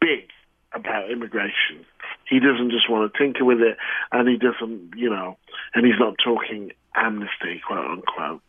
big 0.00 0.28
about 0.72 1.10
immigration. 1.10 1.84
He 2.28 2.38
doesn't 2.38 2.70
just 2.70 2.88
want 2.88 3.12
to 3.12 3.18
tinker 3.18 3.44
with 3.44 3.60
it, 3.60 3.76
and 4.12 4.28
he 4.28 4.36
doesn't, 4.36 4.92
you 4.96 5.10
know, 5.10 5.36
and 5.74 5.84
he's 5.84 5.98
not 5.98 6.14
talking 6.22 6.70
amnesty, 6.94 7.60
quote 7.66 7.90
unquote. 7.90 8.42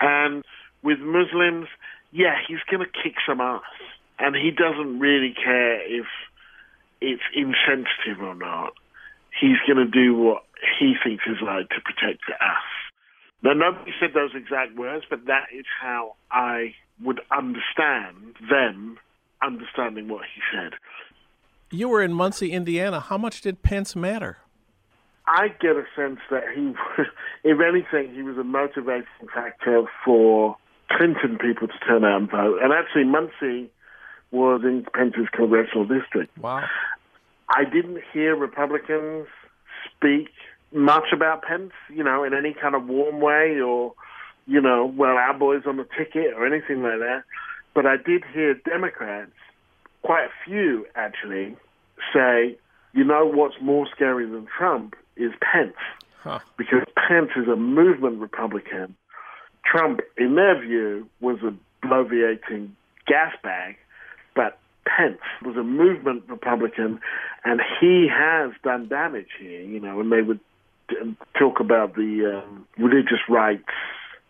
And 0.00 0.42
with 0.82 1.00
Muslims, 1.00 1.68
yeah, 2.12 2.36
he's 2.48 2.64
going 2.70 2.80
to 2.84 2.90
kick 3.02 3.16
some 3.26 3.40
ass, 3.40 3.62
and 4.18 4.34
he 4.34 4.50
doesn't 4.50 5.00
really 5.00 5.34
care 5.34 5.80
if 5.86 6.06
it's 7.00 7.22
insensitive 7.34 8.22
or 8.22 8.34
not. 8.34 8.72
He's 9.40 9.58
going 9.66 9.84
to 9.84 9.90
do 9.90 10.14
what 10.14 10.42
he 10.78 10.94
thinks 11.02 11.24
is 11.26 11.38
right 11.42 11.66
to 11.68 11.80
protect 11.80 12.22
us. 12.28 12.66
Now, 13.42 13.54
nobody 13.54 13.92
said 13.98 14.10
those 14.14 14.32
exact 14.34 14.76
words, 14.76 15.04
but 15.08 15.26
that 15.26 15.46
is 15.56 15.64
how 15.80 16.16
I 16.30 16.74
would 17.02 17.20
understand 17.30 18.36
them 18.50 18.98
understanding 19.42 20.08
what 20.08 20.22
he 20.34 20.42
said. 20.52 20.74
You 21.70 21.88
were 21.88 22.02
in 22.02 22.12
Muncie, 22.12 22.52
Indiana. 22.52 23.00
How 23.00 23.16
much 23.16 23.40
did 23.40 23.62
Pence 23.62 23.96
matter? 23.96 24.38
I 25.26 25.48
get 25.48 25.76
a 25.76 25.84
sense 25.96 26.18
that 26.30 26.42
he, 26.54 26.74
if 27.44 27.58
anything, 27.60 28.14
he 28.14 28.22
was 28.22 28.36
a 28.36 28.44
motivating 28.44 29.06
factor 29.32 29.84
for 30.04 30.56
Clinton 30.90 31.38
people 31.38 31.68
to 31.68 31.78
turn 31.86 32.04
out 32.04 32.20
and 32.20 32.30
vote. 32.30 32.58
And 32.62 32.72
actually, 32.72 33.04
Muncie 33.04 33.70
was 34.30 34.62
in 34.64 34.86
Pence's 34.94 35.28
congressional 35.32 35.86
district. 35.86 36.36
Wow. 36.38 36.64
I 37.48 37.64
didn't 37.64 38.00
hear 38.12 38.36
Republicans 38.36 39.26
speak 39.96 40.28
much 40.72 41.12
about 41.12 41.42
Pence, 41.42 41.72
you 41.88 42.04
know, 42.04 42.22
in 42.22 42.32
any 42.32 42.54
kind 42.54 42.74
of 42.74 42.86
warm 42.86 43.20
way 43.20 43.60
or, 43.60 43.94
you 44.46 44.60
know, 44.60 44.86
well, 44.86 45.16
our 45.16 45.36
boys 45.36 45.62
on 45.66 45.76
the 45.76 45.86
ticket 45.98 46.32
or 46.34 46.46
anything 46.46 46.82
like 46.82 47.00
that. 47.00 47.24
But 47.74 47.86
I 47.86 47.96
did 47.96 48.24
hear 48.32 48.54
Democrats, 48.54 49.32
quite 50.02 50.26
a 50.26 50.30
few 50.44 50.86
actually, 50.94 51.56
say, 52.12 52.56
you 52.92 53.04
know 53.04 53.26
what's 53.26 53.56
more 53.60 53.86
scary 53.94 54.26
than 54.26 54.46
Trump 54.46 54.94
is 55.16 55.32
Pence. 55.40 55.76
Huh. 56.22 56.38
Because 56.56 56.84
Pence 56.96 57.30
is 57.36 57.48
a 57.48 57.56
movement 57.56 58.20
Republican 58.20 58.96
Trump, 59.64 60.00
in 60.16 60.34
their 60.34 60.60
view, 60.60 61.08
was 61.20 61.38
a 61.42 61.54
bloviating 61.86 62.70
gas 63.06 63.32
bag, 63.42 63.76
but 64.34 64.58
Pence 64.86 65.20
was 65.44 65.56
a 65.56 65.62
movement 65.62 66.24
Republican, 66.28 67.00
and 67.44 67.60
he 67.80 68.08
has 68.12 68.52
done 68.62 68.88
damage 68.88 69.28
here. 69.38 69.62
You 69.62 69.80
know, 69.80 70.00
and 70.00 70.10
they 70.10 70.22
would 70.22 70.40
talk 71.38 71.60
about 71.60 71.94
the 71.94 72.42
um, 72.42 72.66
religious 72.78 73.20
rights 73.28 73.64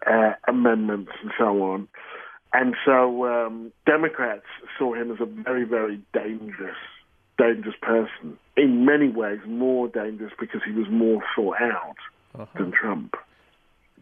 uh, 0.07 0.33
amendments 0.49 1.13
and 1.23 1.31
so 1.39 1.63
on. 1.63 1.89
And 2.53 2.75
so 2.85 3.27
um, 3.27 3.73
Democrats 3.87 4.47
saw 4.79 4.95
him 4.95 5.13
as 5.13 5.19
a 5.21 5.27
very, 5.27 5.65
very 5.65 6.01
dangerous, 6.13 6.77
dangerous 7.39 7.77
person. 7.81 8.39
In 8.57 8.85
many 8.85 9.09
ways, 9.09 9.39
more 9.47 9.89
dangerous 9.89 10.33
because 10.39 10.61
he 10.67 10.73
was 10.73 10.87
more 10.91 11.23
thought 11.37 11.61
out 11.61 11.97
uh-huh. 12.35 12.47
than 12.59 12.73
Trump 12.73 13.15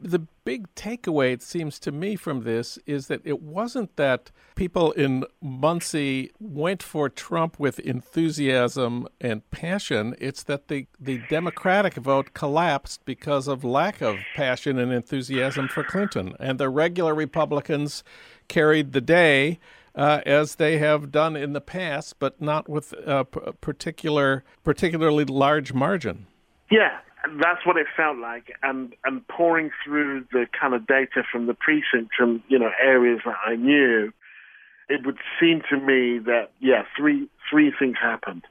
the 0.00 0.20
big 0.44 0.74
takeaway, 0.74 1.32
it 1.32 1.42
seems 1.42 1.78
to 1.80 1.92
me, 1.92 2.16
from 2.16 2.42
this 2.44 2.78
is 2.87 3.08
that 3.08 3.20
it 3.24 3.42
wasn't 3.42 3.96
that 3.96 4.30
people 4.54 4.92
in 4.92 5.24
Muncie 5.40 6.30
went 6.40 6.82
for 6.82 7.08
Trump 7.08 7.58
with 7.58 7.78
enthusiasm 7.80 9.08
and 9.20 9.48
passion. 9.50 10.14
It's 10.18 10.42
that 10.44 10.68
the, 10.68 10.87
the 10.98 11.20
Democratic 11.28 11.94
vote 11.94 12.34
collapsed 12.34 13.04
because 13.04 13.48
of 13.48 13.64
lack 13.64 14.00
of 14.00 14.18
passion 14.34 14.78
and 14.78 14.92
enthusiasm 14.92 15.68
for 15.68 15.84
Clinton. 15.84 16.34
And 16.40 16.58
the 16.58 16.68
regular 16.68 17.14
Republicans 17.14 18.04
carried 18.48 18.92
the 18.92 19.00
day. 19.00 19.58
Uh, 19.94 20.20
as 20.24 20.56
they 20.56 20.78
have 20.78 21.11
done 21.11 21.34
in 21.34 21.54
the 21.54 21.61
past, 21.61 22.20
but 22.20 22.40
not 22.40 22.68
with 22.68 22.92
a 23.04 23.24
particular, 23.24 24.44
particularly 24.62 25.24
large 25.24 25.72
margin. 25.72 26.28
Yeah, 26.70 26.98
that's 27.24 27.66
what 27.66 27.76
it 27.76 27.87
felt 27.96 28.18
like. 28.18 28.52
And 28.62 28.94
and 29.04 29.26
pouring 29.28 29.70
through 29.85 30.24
the 30.33 30.46
kind 30.59 30.74
of 30.74 30.87
data 30.87 31.22
from 31.31 31.46
the 31.46 31.54
precinct 31.54 32.14
from 32.16 32.42
you 32.48 32.59
know 32.59 32.70
areas 32.81 33.20
that 33.24 33.37
I 33.44 33.57
knew, 33.57 34.12
it 34.88 35.04
would 35.04 35.18
seem 35.40 35.62
to 35.70 35.76
me 35.76 36.18
that 36.20 36.50
yeah, 36.61 36.83
three 36.96 37.28
three 37.50 37.72
things 37.78 37.96
happened. 38.00 38.42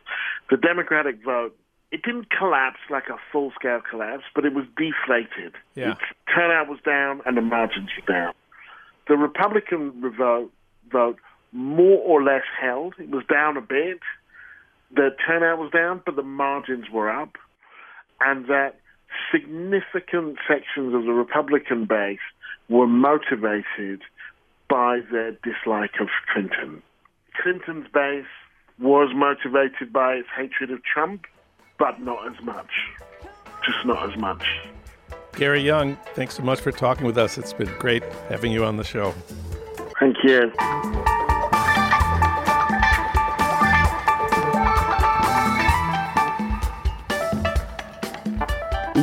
The 0.50 0.58
Democratic 0.58 1.24
vote 1.24 1.56
it 1.92 2.02
didn't 2.04 2.28
collapse 2.30 2.80
like 2.90 3.08
a 3.10 3.18
full 3.32 3.52
scale 3.58 3.82
collapse, 3.90 4.24
but 4.36 4.46
it 4.46 4.54
was 4.54 4.66
deflated. 4.76 5.54
Yeah. 5.76 5.92
Its 5.92 6.02
turnout 6.34 6.68
was 6.68 6.80
down 6.86 7.22
and 7.26 7.38
the 7.38 7.42
margins 7.42 7.90
were 7.96 8.14
down. 8.14 8.34
The 9.08 9.16
Republican 9.16 9.94
vote 10.18 10.52
vote 10.92 11.18
more 11.54 12.00
or 12.00 12.22
less 12.24 12.44
held. 12.60 12.96
It 13.00 13.10
was 13.10 13.24
down 13.32 13.56
a 13.56 13.62
bit. 13.62 14.00
The 14.94 15.10
turnout 15.26 15.60
was 15.60 15.72
down, 15.72 16.02
but 16.06 16.16
the 16.16 16.24
margins 16.24 16.90
were 16.92 17.10
up 17.10 17.38
and 18.22 18.46
that 18.48 18.80
significant 19.32 20.38
sections 20.48 20.94
of 20.94 21.04
the 21.04 21.14
Republican 21.14 21.86
base 21.86 22.20
were 22.70 22.88
motivated 22.88 24.02
by 24.70 25.00
their 25.12 25.32
dislike 25.44 26.00
of 26.00 26.10
Clinton. 26.32 26.82
Clinton's 27.42 27.88
base 27.94 28.26
was 28.80 29.10
motivated 29.16 29.92
by 29.92 30.14
its 30.14 30.28
hatred 30.36 30.72
of 30.72 30.84
Trump, 30.84 31.26
but 31.80 32.02
not 32.02 32.28
as 32.28 32.44
much. 32.44 32.72
Just 33.66 33.86
not 33.86 34.12
as 34.12 34.18
much. 34.18 34.46
Gary 35.34 35.62
Younge, 35.62 35.98
thanks 36.14 36.36
so 36.36 36.44
much 36.44 36.60
for 36.60 36.72
talking 36.72 37.06
with 37.06 37.18
us. 37.18 37.38
It's 37.38 37.54
been 37.54 37.72
great 37.80 38.04
having 38.30 38.52
you 38.52 38.66
on 38.66 38.78
the 38.78 38.84
show. 38.84 39.14
Thank 40.00 40.18
you. 40.24 40.52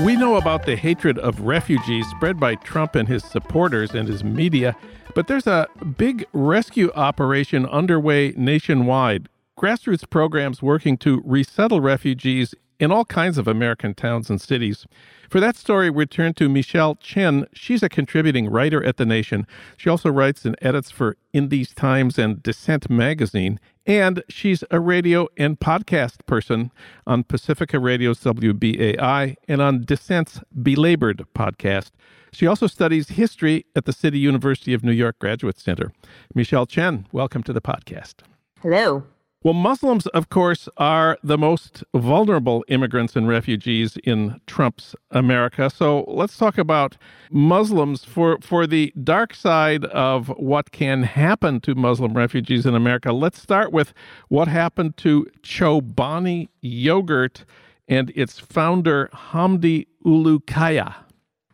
We 0.05 0.17
know 0.17 0.37
about 0.37 0.67
the 0.67 0.77
hatred 0.77 1.19
of 1.19 1.41
refugees 1.41 2.07
spread 2.11 2.39
by 2.39 2.57
Trump 2.57 2.95
and 2.95 3.09
his 3.09 3.25
supporters 3.25 3.95
and 3.95 4.07
his 4.07 4.23
media, 4.23 4.77
but 5.15 5.29
there's 5.29 5.47
a 5.47 5.67
big 5.97 6.27
rescue 6.35 6.93
operation 6.95 7.65
underway 7.65 8.35
nationwide. 8.37 9.31
Grassroots 9.59 10.09
programs 10.09 10.61
working 10.61 10.99
to 10.99 11.23
resettle 11.25 11.81
refugees 11.81 12.55
in 12.79 12.91
all 12.93 13.05
kinds 13.05 13.39
of 13.39 13.49
American 13.49 13.95
towns 13.95 14.31
and 14.31 14.41
cities. 14.41 14.87
For 15.31 15.41
that 15.41 15.57
story, 15.57 15.91
we 15.91 16.07
turn 16.07 16.35
to 16.35 16.49
Michelle 16.49 16.97
Chen. 16.97 17.47
She's 17.53 17.83
a 17.83 17.89
contributing 17.89 18.49
writer 18.49 18.85
at 18.85 18.97
The 18.97 19.07
Nation. 19.07 19.47
She 19.77 19.89
also 19.89 20.11
writes 20.11 20.45
and 20.45 20.57
edits 20.63 20.91
for 20.91 21.17
In 21.33 21.49
These 21.49 21.75
Times 21.75 22.19
and 22.19 22.43
Dissent 22.43 22.89
magazine. 22.91 23.59
And 23.87 24.23
she's 24.29 24.65
a 24.71 24.81
radio 24.81 25.29
and 25.37 25.61
podcast 25.61 26.25
person 26.27 26.71
on 27.07 27.25
Pacifica 27.25 27.79
Radio's 27.79 28.21
WBAI 28.21 29.37
and 29.47 29.61
on 29.61 29.83
Dissent's 29.83 30.41
Belabored 30.63 31.25
podcast. 31.35 31.91
She 32.33 32.47
also 32.47 32.67
studies 32.67 33.11
history 33.11 33.65
at 33.77 33.85
the 33.85 33.93
City 33.93 34.19
University 34.19 34.75
of 34.75 34.83
New 34.83 34.93
York 34.93 35.19
Graduate 35.19 35.59
Center. 35.59 35.93
Michelle 36.35 36.67
Chen, 36.67 37.07
welcome 37.13 37.43
to 37.45 37.53
the 37.53 37.61
podcast. 37.61 38.15
Hello. 38.61 39.05
Well, 39.45 39.53
Muslims, 39.53 40.07
of 40.07 40.31
course, 40.31 40.71
are 40.79 41.19
the 41.23 41.37
most 41.37 41.85
vulnerable 41.95 42.65
immigrants 42.69 43.15
and 43.15 43.29
refugees 43.29 43.99
in 44.03 44.41
Trump's 44.47 44.97
America. 45.11 45.69
So 45.69 46.07
let's 46.09 46.39
talk 46.39 46.57
about 46.57 46.97
Muslims 47.31 48.07
for, 48.07 48.39
for 48.41 48.67
the 48.67 48.91
dark 49.03 49.35
side 49.35 49.85
of 49.85 50.29
what 50.39 50.73
can 50.73 51.03
happen 51.03 51.61
to 51.61 51.75
Muslim 51.75 52.15
refugees 52.15 52.65
in 52.65 52.75
America. 52.75 53.13
Let's 53.13 53.39
start 53.39 53.71
with 53.71 53.93
what 54.29 54.49
happened 54.49 54.97
to 54.99 55.27
Chobani 55.43 56.49
Yogurt 56.63 57.45
and 57.87 58.11
its 58.17 58.39
founder, 58.39 59.11
Hamdi 59.13 59.89
Ulukaya. 60.07 60.95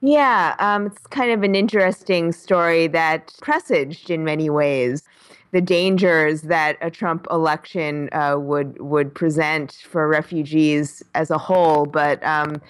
Yeah, 0.01 0.55
um, 0.61 0.87
it's 0.87 1.09
kind 1.09 1.33
of 1.33 1.43
an 1.43 1.57
interesting 1.57 2.31
story 2.31 2.87
that 2.87 3.35
presaged 3.43 4.11
in 4.11 4.23
many 4.23 4.49
ways 4.49 5.03
the 5.53 5.61
dangers 5.61 6.43
that 6.43 6.77
a 6.81 6.91
Trump 6.91 7.27
election 7.31 8.09
uh, 8.13 8.37
would 8.39 8.81
would 8.81 9.15
present 9.15 9.73
for 9.89 10.07
refugees 10.09 11.03
as 11.15 11.31
a 11.31 11.39
whole. 11.39 11.87
But 11.87 12.23
um, 12.25 12.61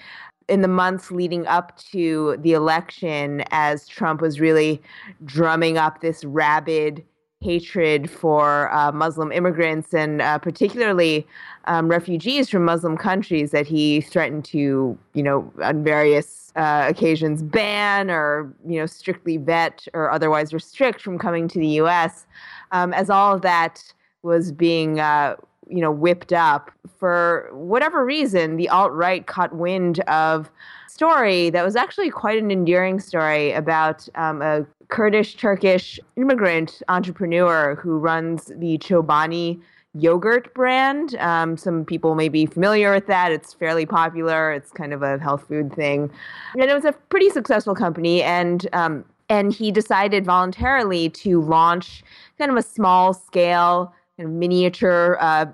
in 0.47 0.61
the 0.61 0.67
months 0.67 1.11
leading 1.11 1.45
up 1.47 1.77
to 1.91 2.37
the 2.39 2.53
election, 2.53 3.43
as 3.51 3.87
Trump 3.87 4.21
was 4.21 4.39
really 4.39 4.81
drumming 5.25 5.77
up 5.77 6.01
this 6.01 6.23
rabid 6.25 7.03
hatred 7.39 8.09
for 8.09 8.71
uh, 8.71 8.91
Muslim 8.91 9.31
immigrants 9.31 9.93
and 9.95 10.21
uh, 10.21 10.37
particularly 10.37 11.25
um, 11.65 11.87
refugees 11.87 12.49
from 12.49 12.63
Muslim 12.65 12.95
countries 12.95 13.49
that 13.49 13.65
he 13.65 14.01
threatened 14.01 14.45
to, 14.45 14.97
you 15.13 15.23
know, 15.23 15.51
on 15.63 15.83
various 15.83 16.51
uh, 16.55 16.85
occasions 16.87 17.41
ban 17.41 18.11
or, 18.11 18.53
you 18.67 18.77
know, 18.77 18.85
strictly 18.85 19.37
vet 19.37 19.87
or 19.93 20.11
otherwise 20.11 20.53
restrict 20.53 21.01
from 21.01 21.17
coming 21.17 21.47
to 21.47 21.59
the 21.59 21.67
U.S 21.67 22.27
um, 22.71 22.93
as 22.93 23.09
all 23.09 23.35
of 23.35 23.41
that 23.41 23.83
was 24.23 24.51
being 24.51 24.99
uh, 24.99 25.35
you 25.69 25.81
know 25.81 25.91
whipped 25.91 26.33
up 26.33 26.71
for 26.99 27.49
whatever 27.53 28.05
reason 28.05 28.57
the 28.57 28.69
alt-right 28.69 29.27
caught 29.27 29.55
wind 29.55 29.99
of 30.01 30.51
story 30.87 31.49
that 31.49 31.63
was 31.63 31.75
actually 31.75 32.09
quite 32.09 32.37
an 32.37 32.51
endearing 32.51 32.99
story 32.99 33.51
about 33.53 34.07
um, 34.15 34.41
a 34.41 34.65
kurdish 34.89 35.35
turkish 35.35 35.99
immigrant 36.17 36.83
entrepreneur 36.89 37.75
who 37.75 37.97
runs 37.97 38.51
the 38.57 38.77
chobani 38.79 39.59
yogurt 39.93 40.53
brand. 40.53 41.15
Um, 41.15 41.57
some 41.57 41.85
people 41.85 42.15
may 42.15 42.29
be 42.29 42.45
familiar 42.45 42.93
with 42.93 43.07
that. 43.07 43.31
It's 43.31 43.53
fairly 43.53 43.85
popular. 43.85 44.51
It's 44.51 44.71
kind 44.71 44.93
of 44.93 45.01
a 45.01 45.17
health 45.19 45.47
food 45.47 45.73
thing. 45.73 46.11
And 46.53 46.69
it 46.69 46.73
was 46.73 46.85
a 46.85 46.93
pretty 46.93 47.29
successful 47.29 47.75
company. 47.75 48.23
And 48.23 48.67
um, 48.73 49.05
and 49.31 49.53
he 49.53 49.71
decided 49.71 50.25
voluntarily 50.25 51.07
to 51.09 51.41
launch 51.41 52.03
kind 52.37 52.51
of 52.51 52.57
a 52.57 52.61
small 52.61 53.13
scale, 53.13 53.93
kind 54.17 54.27
of 54.27 54.35
miniature 54.35 55.17
uh, 55.21 55.45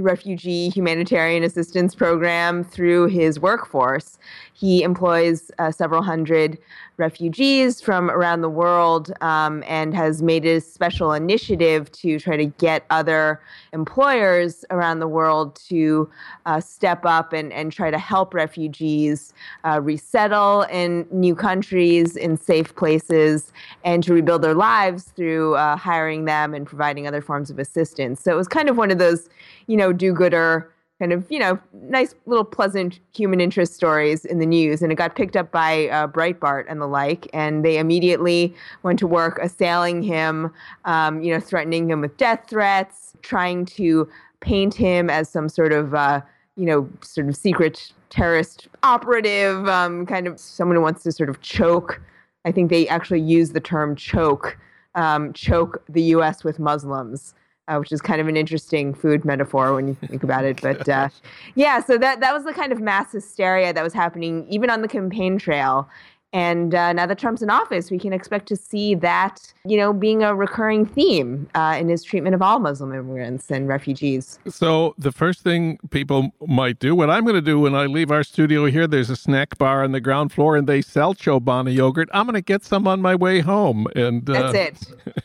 refugee 0.00 0.68
humanitarian 0.68 1.42
assistance 1.42 1.94
program 1.94 2.64
through 2.64 3.06
his 3.06 3.38
workforce. 3.40 4.18
He 4.52 4.82
employs 4.82 5.50
uh, 5.58 5.70
several 5.70 6.02
hundred 6.02 6.58
refugees 6.96 7.80
from 7.80 8.08
around 8.08 8.40
the 8.40 8.48
world 8.48 9.12
um, 9.20 9.64
and 9.66 9.94
has 9.94 10.22
made 10.22 10.44
a 10.44 10.60
special 10.60 11.12
initiative 11.12 11.90
to 11.90 12.20
try 12.20 12.36
to 12.36 12.46
get 12.46 12.86
other 12.90 13.40
employers 13.72 14.64
around 14.70 15.00
the 15.00 15.08
world 15.08 15.56
to 15.56 16.08
uh, 16.46 16.60
step 16.60 17.04
up 17.04 17.32
and, 17.32 17.52
and 17.52 17.72
try 17.72 17.90
to 17.90 17.98
help 17.98 18.32
refugees 18.32 19.32
uh, 19.64 19.80
resettle 19.82 20.62
in 20.70 21.06
new 21.10 21.34
countries, 21.34 22.16
in 22.16 22.36
safe 22.36 22.74
places, 22.76 23.52
and 23.84 24.04
to 24.04 24.14
rebuild 24.14 24.42
their 24.42 24.54
lives 24.54 25.04
through 25.16 25.56
uh, 25.56 25.76
hiring 25.76 26.26
them 26.26 26.54
and 26.54 26.66
providing 26.66 27.08
other 27.08 27.20
forms 27.20 27.50
of 27.50 27.58
assistance. 27.58 28.22
So 28.22 28.32
it 28.32 28.36
was 28.36 28.48
kind 28.48 28.68
of 28.68 28.76
one 28.76 28.92
of 28.92 28.98
those, 28.98 29.28
you 29.66 29.76
know, 29.76 29.83
do 29.92 30.12
gooder 30.12 30.70
kind 30.98 31.12
of 31.12 31.30
you 31.30 31.38
know 31.38 31.58
nice 31.72 32.14
little 32.26 32.44
pleasant 32.44 33.00
human 33.14 33.40
interest 33.40 33.74
stories 33.74 34.24
in 34.24 34.38
the 34.38 34.46
news 34.46 34.80
and 34.80 34.92
it 34.92 34.94
got 34.94 35.16
picked 35.16 35.36
up 35.36 35.50
by 35.50 35.88
uh, 35.88 36.06
breitbart 36.06 36.64
and 36.68 36.80
the 36.80 36.86
like 36.86 37.28
and 37.32 37.64
they 37.64 37.78
immediately 37.78 38.54
went 38.82 38.98
to 38.98 39.06
work 39.06 39.38
assailing 39.42 40.02
him 40.02 40.52
um, 40.84 41.22
you 41.22 41.32
know 41.32 41.40
threatening 41.40 41.90
him 41.90 42.00
with 42.00 42.16
death 42.16 42.44
threats 42.48 43.14
trying 43.22 43.64
to 43.64 44.08
paint 44.40 44.74
him 44.74 45.10
as 45.10 45.28
some 45.28 45.48
sort 45.48 45.72
of 45.72 45.94
uh, 45.94 46.20
you 46.56 46.64
know 46.64 46.88
sort 47.00 47.28
of 47.28 47.36
secret 47.36 47.92
terrorist 48.10 48.68
operative 48.84 49.68
um, 49.68 50.06
kind 50.06 50.28
of 50.28 50.38
someone 50.38 50.76
who 50.76 50.82
wants 50.82 51.02
to 51.02 51.10
sort 51.10 51.28
of 51.28 51.40
choke 51.40 52.00
I 52.44 52.52
think 52.52 52.70
they 52.70 52.86
actually 52.88 53.20
use 53.20 53.50
the 53.50 53.60
term 53.60 53.96
choke, 53.96 54.58
um, 54.94 55.32
choke 55.32 55.82
the 55.88 56.02
U.S. 56.02 56.44
with 56.44 56.58
Muslims. 56.58 57.34
Uh, 57.66 57.78
which 57.78 57.92
is 57.92 58.02
kind 58.02 58.20
of 58.20 58.28
an 58.28 58.36
interesting 58.36 58.92
food 58.92 59.24
metaphor 59.24 59.72
when 59.72 59.88
you 59.88 59.94
think 59.94 60.22
about 60.22 60.44
it. 60.44 60.60
But 60.60 60.86
uh, 60.86 61.08
yeah, 61.54 61.82
so 61.82 61.96
that 61.96 62.20
that 62.20 62.34
was 62.34 62.44
the 62.44 62.52
kind 62.52 62.72
of 62.72 62.80
mass 62.80 63.12
hysteria 63.12 63.72
that 63.72 63.82
was 63.82 63.94
happening 63.94 64.46
even 64.50 64.68
on 64.68 64.82
the 64.82 64.88
campaign 64.88 65.38
trail. 65.38 65.88
And 66.34 66.74
uh, 66.74 66.92
now 66.92 67.06
that 67.06 67.16
Trump's 67.16 67.42
in 67.42 67.48
office, 67.48 67.92
we 67.92 67.98
can 67.98 68.12
expect 68.12 68.48
to 68.48 68.56
see 68.56 68.96
that, 68.96 69.54
you 69.64 69.76
know, 69.76 69.92
being 69.92 70.24
a 70.24 70.34
recurring 70.34 70.84
theme 70.84 71.48
uh, 71.54 71.76
in 71.78 71.88
his 71.88 72.02
treatment 72.02 72.34
of 72.34 72.42
all 72.42 72.58
Muslim 72.58 72.92
immigrants 72.92 73.52
and 73.52 73.68
refugees. 73.68 74.40
So 74.48 74.96
the 74.98 75.12
first 75.12 75.42
thing 75.42 75.78
people 75.90 76.32
might 76.44 76.80
do, 76.80 76.92
what 76.96 77.08
I'm 77.08 77.22
going 77.22 77.36
to 77.36 77.40
do 77.40 77.60
when 77.60 77.76
I 77.76 77.86
leave 77.86 78.10
our 78.10 78.24
studio 78.24 78.64
here, 78.66 78.88
there's 78.88 79.10
a 79.10 79.16
snack 79.16 79.56
bar 79.58 79.84
on 79.84 79.92
the 79.92 80.00
ground 80.00 80.32
floor, 80.32 80.56
and 80.56 80.66
they 80.66 80.82
sell 80.82 81.14
Chobani 81.14 81.72
yogurt. 81.72 82.08
I'm 82.12 82.26
going 82.26 82.34
to 82.34 82.42
get 82.42 82.64
some 82.64 82.88
on 82.88 83.00
my 83.00 83.14
way 83.14 83.38
home. 83.38 83.86
And 83.94 84.28
uh, 84.28 84.50
that's 84.50 84.88
it. 84.88 85.24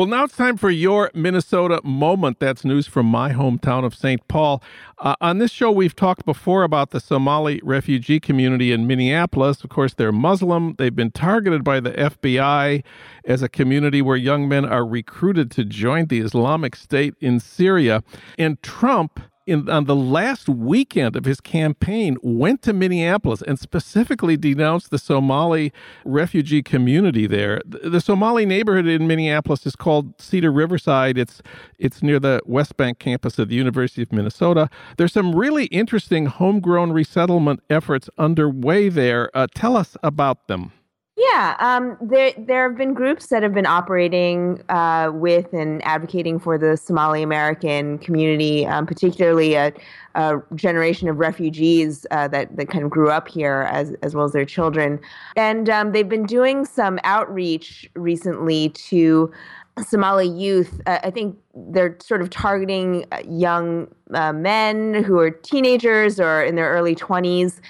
Well, 0.00 0.08
now 0.08 0.24
it's 0.24 0.34
time 0.34 0.56
for 0.56 0.70
your 0.70 1.10
Minnesota 1.12 1.82
moment. 1.84 2.40
That's 2.40 2.64
news 2.64 2.86
from 2.86 3.04
my 3.04 3.34
hometown 3.34 3.84
of 3.84 3.94
St. 3.94 4.26
Paul. 4.28 4.62
Uh, 4.96 5.14
on 5.20 5.36
this 5.36 5.50
show, 5.50 5.70
we've 5.70 5.94
talked 5.94 6.24
before 6.24 6.62
about 6.62 6.88
the 6.88 7.00
Somali 7.00 7.60
refugee 7.62 8.18
community 8.18 8.72
in 8.72 8.86
Minneapolis. 8.86 9.62
Of 9.62 9.68
course, 9.68 9.92
they're 9.92 10.10
Muslim. 10.10 10.74
They've 10.78 10.96
been 10.96 11.10
targeted 11.10 11.64
by 11.64 11.80
the 11.80 11.90
FBI 11.90 12.82
as 13.26 13.42
a 13.42 13.48
community 13.50 14.00
where 14.00 14.16
young 14.16 14.48
men 14.48 14.64
are 14.64 14.86
recruited 14.86 15.50
to 15.50 15.66
join 15.66 16.06
the 16.06 16.20
Islamic 16.20 16.76
State 16.76 17.12
in 17.20 17.38
Syria. 17.38 18.02
And 18.38 18.62
Trump 18.62 19.20
in, 19.50 19.68
on 19.68 19.84
the 19.84 19.96
last 19.96 20.48
weekend 20.48 21.16
of 21.16 21.24
his 21.24 21.40
campaign 21.40 22.16
went 22.22 22.62
to 22.62 22.72
Minneapolis 22.72 23.42
and 23.42 23.58
specifically 23.58 24.36
denounced 24.36 24.90
the 24.90 24.98
Somali 24.98 25.72
refugee 26.04 26.62
community 26.62 27.26
there. 27.26 27.60
The, 27.66 27.90
the 27.90 28.00
Somali 28.00 28.46
neighborhood 28.46 28.86
in 28.86 29.08
Minneapolis 29.08 29.66
is 29.66 29.74
called 29.74 30.20
Cedar 30.20 30.52
Riverside. 30.52 31.18
It's 31.18 31.42
it's 31.78 32.02
near 32.02 32.20
the 32.20 32.40
West 32.46 32.76
Bank 32.76 32.98
campus 32.98 33.38
of 33.38 33.48
the 33.48 33.56
University 33.56 34.02
of 34.02 34.12
Minnesota. 34.12 34.70
There's 34.96 35.12
some 35.12 35.34
really 35.34 35.64
interesting 35.66 36.26
homegrown 36.26 36.92
resettlement 36.92 37.60
efforts 37.68 38.08
underway 38.16 38.88
there. 38.88 39.30
Uh, 39.34 39.48
tell 39.52 39.76
us 39.76 39.96
about 40.02 40.46
them. 40.46 40.72
Yeah, 41.16 41.56
um, 41.58 41.98
there 42.00 42.32
there 42.38 42.68
have 42.68 42.78
been 42.78 42.94
groups 42.94 43.26
that 43.26 43.42
have 43.42 43.52
been 43.52 43.66
operating 43.66 44.62
uh, 44.68 45.10
with 45.12 45.52
and 45.52 45.84
advocating 45.84 46.38
for 46.38 46.56
the 46.56 46.76
Somali 46.76 47.22
American 47.22 47.98
community, 47.98 48.64
um, 48.64 48.86
particularly 48.86 49.54
a, 49.54 49.72
a, 50.14 50.40
generation 50.54 51.08
of 51.08 51.18
refugees 51.18 52.06
uh, 52.12 52.28
that 52.28 52.56
that 52.56 52.68
kind 52.68 52.84
of 52.84 52.90
grew 52.90 53.10
up 53.10 53.28
here, 53.28 53.68
as 53.70 53.92
as 54.02 54.14
well 54.14 54.24
as 54.24 54.32
their 54.32 54.44
children, 54.44 55.00
and 55.36 55.68
um, 55.68 55.92
they've 55.92 56.08
been 56.08 56.26
doing 56.26 56.64
some 56.64 56.98
outreach 57.02 57.90
recently 57.96 58.70
to 58.70 59.30
Somali 59.78 60.28
youth. 60.28 60.80
Uh, 60.86 60.98
I 61.02 61.10
think 61.10 61.38
they're 61.54 61.96
sort 62.02 62.22
of 62.22 62.30
targeting 62.30 63.06
uh, 63.12 63.20
young 63.26 63.88
uh, 64.12 64.32
men 64.32 65.02
who 65.04 65.18
are 65.18 65.30
teenagers 65.30 66.20
or 66.20 66.42
in 66.42 66.54
their 66.54 66.70
early 66.70 66.94
twenties 66.94 67.60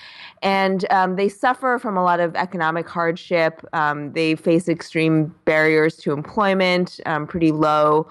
and 0.42 0.90
um, 0.90 1.16
they 1.16 1.28
suffer 1.28 1.78
from 1.78 1.96
a 1.96 2.02
lot 2.02 2.20
of 2.20 2.34
economic 2.34 2.88
hardship. 2.88 3.62
Um, 3.72 4.12
they 4.12 4.36
face 4.36 4.68
extreme 4.68 5.34
barriers 5.44 5.96
to 5.96 6.12
employment, 6.12 6.98
um, 7.06 7.26
pretty 7.26 7.52
low 7.52 8.08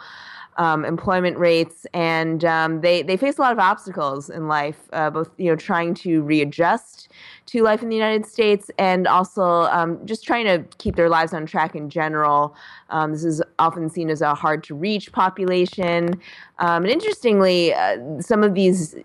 um, 0.60 0.84
employment 0.84 1.38
rates, 1.38 1.88
and 1.94 2.44
um, 2.44 2.82
they 2.82 3.02
they 3.02 3.18
face 3.18 3.38
a 3.38 3.42
lot 3.42 3.54
of 3.54 3.60
obstacles 3.60 4.30
in 4.30 4.48
life, 4.48 4.78
uh, 4.94 5.10
both 5.10 5.32
you 5.38 5.50
know 5.50 5.56
trying 5.56 5.94
to 5.96 6.22
readjust 6.22 7.10
to 7.48 7.64
life 7.64 7.82
in 7.82 7.90
the 7.90 7.96
United 7.96 8.26
States 8.28 8.70
and 8.78 9.08
also 9.08 9.64
um, 9.72 10.06
just 10.06 10.24
trying 10.24 10.46
to 10.46 10.64
keep 10.78 10.96
their 10.96 11.10
lives 11.10 11.34
on 11.34 11.48
track 11.48 11.76
in 11.76 11.90
general. 11.90 12.56
this 13.08 13.24
is 13.24 13.42
often 13.58 13.90
seen 13.90 14.10
as 14.10 14.22
a 14.22 14.36
hard 14.36 14.64
to 14.66 14.76
reach 14.76 15.12
population, 15.14 16.22
and 16.60 16.88
interestingly, 16.88 17.74
uh, 17.74 18.22
some 18.22 18.44
of 18.44 18.54
these 18.54 18.96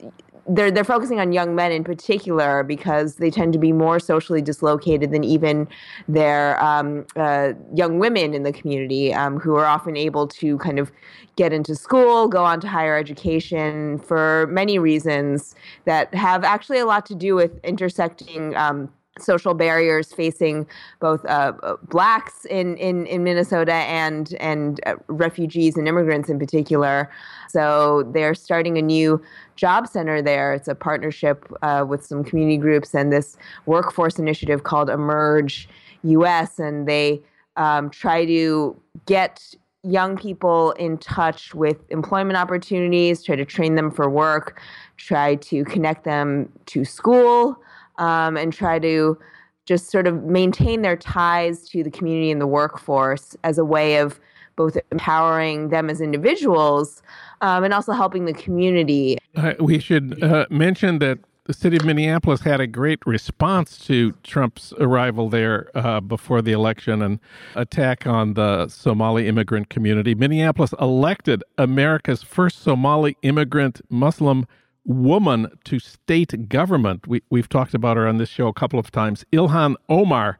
they're 0.46 0.70
they're 0.70 0.84
focusing 0.84 1.20
on 1.20 1.32
young 1.32 1.54
men 1.54 1.72
in 1.72 1.84
particular 1.84 2.62
because 2.62 3.16
they 3.16 3.30
tend 3.30 3.52
to 3.52 3.58
be 3.58 3.72
more 3.72 3.98
socially 3.98 4.42
dislocated 4.42 5.10
than 5.10 5.24
even 5.24 5.68
their 6.08 6.62
um, 6.62 7.06
uh, 7.16 7.52
young 7.74 7.98
women 7.98 8.34
in 8.34 8.42
the 8.42 8.52
community 8.52 9.12
um, 9.14 9.38
who 9.38 9.54
are 9.54 9.66
often 9.66 9.96
able 9.96 10.26
to 10.28 10.58
kind 10.58 10.78
of 10.78 10.92
get 11.36 11.52
into 11.52 11.74
school, 11.74 12.28
go 12.28 12.44
on 12.44 12.60
to 12.60 12.68
higher 12.68 12.96
education 12.96 13.98
for 13.98 14.46
many 14.50 14.78
reasons 14.78 15.54
that 15.84 16.14
have 16.14 16.44
actually 16.44 16.78
a 16.78 16.86
lot 16.86 17.06
to 17.06 17.14
do 17.14 17.34
with 17.34 17.58
intersecting. 17.64 18.54
Um, 18.56 18.90
social 19.18 19.54
barriers 19.54 20.12
facing 20.12 20.66
both 21.00 21.24
uh, 21.26 21.52
blacks 21.88 22.44
in, 22.46 22.76
in, 22.78 23.06
in 23.06 23.22
Minnesota 23.22 23.74
and 23.74 24.34
and 24.40 24.80
uh, 24.86 24.94
refugees 25.06 25.76
and 25.76 25.86
immigrants 25.86 26.28
in 26.28 26.38
particular. 26.38 27.10
So 27.48 28.10
they're 28.12 28.34
starting 28.34 28.76
a 28.76 28.82
new 28.82 29.22
job 29.56 29.86
center 29.86 30.20
there. 30.20 30.52
It's 30.52 30.68
a 30.68 30.74
partnership 30.74 31.46
uh, 31.62 31.84
with 31.88 32.04
some 32.04 32.24
community 32.24 32.56
groups 32.56 32.94
and 32.94 33.12
this 33.12 33.36
workforce 33.66 34.18
initiative 34.18 34.64
called 34.64 34.90
Emerge 34.90 35.68
US, 36.02 36.58
and 36.58 36.88
they 36.88 37.22
um, 37.56 37.90
try 37.90 38.26
to 38.26 38.76
get 39.06 39.54
young 39.84 40.16
people 40.16 40.72
in 40.72 40.96
touch 40.98 41.54
with 41.54 41.76
employment 41.90 42.36
opportunities, 42.38 43.22
try 43.22 43.36
to 43.36 43.44
train 43.44 43.74
them 43.74 43.90
for 43.90 44.08
work, 44.08 44.60
try 44.96 45.34
to 45.36 45.62
connect 45.64 46.04
them 46.04 46.50
to 46.66 46.84
school 46.84 47.58
um, 47.98 48.36
and 48.36 48.52
try 48.52 48.78
to 48.78 49.18
just 49.66 49.90
sort 49.90 50.06
of 50.06 50.24
maintain 50.24 50.82
their 50.82 50.96
ties 50.96 51.68
to 51.70 51.82
the 51.82 51.90
community 51.90 52.30
and 52.30 52.40
the 52.40 52.46
workforce 52.46 53.36
as 53.44 53.58
a 53.58 53.64
way 53.64 53.96
of 53.96 54.20
both 54.56 54.76
empowering 54.92 55.70
them 55.70 55.90
as 55.90 56.00
individuals 56.00 57.02
um, 57.40 57.64
and 57.64 57.74
also 57.74 57.92
helping 57.92 58.24
the 58.24 58.34
community. 58.34 59.18
Uh, 59.34 59.54
we 59.58 59.78
should 59.78 60.22
uh, 60.22 60.46
mention 60.50 60.98
that 61.00 61.18
the 61.46 61.52
city 61.52 61.76
of 61.76 61.84
Minneapolis 61.84 62.40
had 62.40 62.60
a 62.60 62.66
great 62.66 63.00
response 63.04 63.76
to 63.86 64.12
Trump's 64.22 64.72
arrival 64.78 65.28
there 65.28 65.70
uh, 65.74 66.00
before 66.00 66.40
the 66.40 66.52
election 66.52 67.02
and 67.02 67.20
attack 67.54 68.06
on 68.06 68.32
the 68.32 68.68
Somali 68.68 69.28
immigrant 69.28 69.68
community. 69.68 70.14
Minneapolis 70.14 70.72
elected 70.80 71.44
America's 71.58 72.22
first 72.22 72.62
Somali 72.62 73.18
immigrant 73.20 73.82
Muslim 73.90 74.46
woman 74.84 75.48
to 75.64 75.78
state 75.78 76.48
government. 76.48 77.06
We, 77.06 77.22
we've 77.30 77.48
talked 77.48 77.74
about 77.74 77.96
her 77.96 78.06
on 78.06 78.18
this 78.18 78.28
show 78.28 78.48
a 78.48 78.52
couple 78.52 78.78
of 78.78 78.90
times. 78.90 79.24
Ilhan 79.32 79.76
Omar. 79.88 80.38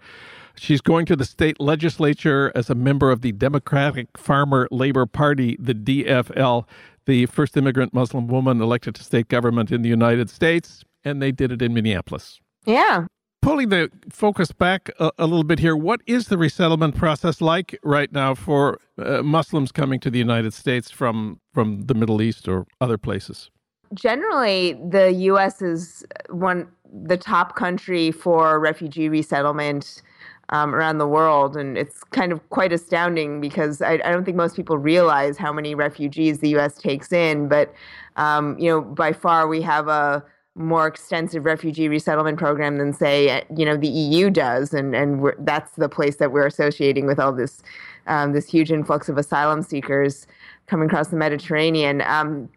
She's 0.57 0.81
going 0.81 1.05
to 1.07 1.17
the 1.17 1.25
state 1.25 1.59
legislature 1.59 2.53
as 2.55 2.71
a 2.71 2.77
member 2.77 3.11
of 3.11 3.23
the 3.23 3.33
Democratic 3.33 4.17
Farmer 4.17 4.69
Labor 4.71 5.05
Party, 5.05 5.57
the 5.59 5.75
DFL, 5.75 6.65
the 7.07 7.27
first 7.27 7.57
immigrant 7.57 7.93
Muslim 7.93 8.29
woman 8.29 8.61
elected 8.61 8.95
to 8.95 9.03
state 9.03 9.29
government 9.29 9.73
in 9.73 9.83
the 9.83 9.89
United 9.89 10.31
States, 10.31 10.85
and 11.05 11.21
they 11.21 11.33
did 11.33 11.51
it 11.51 11.61
in 11.61 11.75
Minneapolis. 11.75 12.41
Yeah. 12.65 13.07
Pulling 13.43 13.69
the 13.69 13.91
focus 14.11 14.53
back 14.53 14.91
a, 14.99 15.11
a 15.19 15.27
little 15.27 15.45
bit 15.45 15.59
here, 15.59 15.77
what 15.77 16.01
is 16.07 16.29
the 16.29 16.39
resettlement 16.39 16.95
process 16.95 17.41
like 17.41 17.79
right 17.83 18.11
now 18.11 18.35
for 18.35 18.79
uh, 18.97 19.23
Muslims 19.23 19.71
coming 19.71 20.01
to 20.01 20.11
the 20.11 20.19
United 20.19 20.55
States 20.55 20.91
from 20.91 21.41
from 21.53 21.83
the 21.83 21.95
Middle 21.95 22.23
East 22.23 22.49
or 22.49 22.67
other 22.81 22.97
places? 22.97 23.51
Generally 23.95 24.75
the 24.75 25.13
U.S. 25.13 25.63
is 25.63 26.05
one 26.29 26.69
the 26.93 27.17
top 27.17 27.57
country 27.57 28.13
for 28.13 28.61
refugee 28.61 29.09
resettlement 29.09 30.03
um, 30.51 30.75
around 30.75 30.99
the 30.99 31.09
world, 31.09 31.57
and 31.57 31.79
it's 31.79 32.05
kind 32.05 32.31
of 32.31 32.49
quite 32.51 32.73
astounding 32.73 33.41
because 33.41 33.81
I, 33.81 33.95
I, 33.95 34.13
don't 34.13 34.25
think 34.25 34.37
most 34.37 34.57
people 34.57 34.77
realize 34.77 35.39
how 35.39 35.53
many 35.53 35.75
refugees 35.75 36.41
the 36.41 36.51
U.S. 36.51 36.77
takes 36.77 37.13
in. 37.13 37.49
But 37.49 37.73
um, 38.17 38.59
you 38.59 38.71
know, 38.71 38.81
by 38.81 39.13
far 39.13 39.49
we 39.49 39.63
have 39.63 39.89
a 39.89 40.25
more 40.55 40.87
extensive 40.87 41.45
refugee 41.45 41.89
resettlement 41.89 42.39
program 42.39 42.79
than 42.79 42.93
say 42.93 43.43
you 43.57 43.65
know 43.65 43.77
the 43.77 43.89
EU 43.89 44.31
does, 44.31 44.75
and 44.75 44.95
and 44.95 45.33
that's 45.41 45.73
the 45.73 45.89
place 45.89 46.17
that 46.17 46.31
we're 46.31 46.47
associating 46.47 47.07
with 47.07 47.19
all 47.19 47.33
this 47.33 47.63
um, 48.07 48.33
this 48.33 48.49
huge 48.49 48.71
influx 48.71 49.09
of 49.09 49.17
asylum 49.17 49.63
seekers 49.63 50.27
coming 50.67 50.89
across 50.89 51.09
the 51.09 51.17
Mediterranean. 51.17 52.03
Um, 52.03 52.49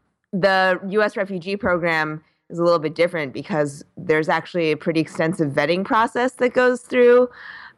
the 0.41 0.79
U.S. 0.89 1.17
refugee 1.17 1.55
program 1.55 2.23
is 2.49 2.59
a 2.59 2.63
little 2.63 2.79
bit 2.79 2.95
different 2.95 3.33
because 3.33 3.83
there's 3.97 4.29
actually 4.29 4.71
a 4.71 4.77
pretty 4.77 4.99
extensive 4.99 5.51
vetting 5.51 5.83
process 5.83 6.33
that 6.33 6.53
goes 6.53 6.81
through 6.81 7.29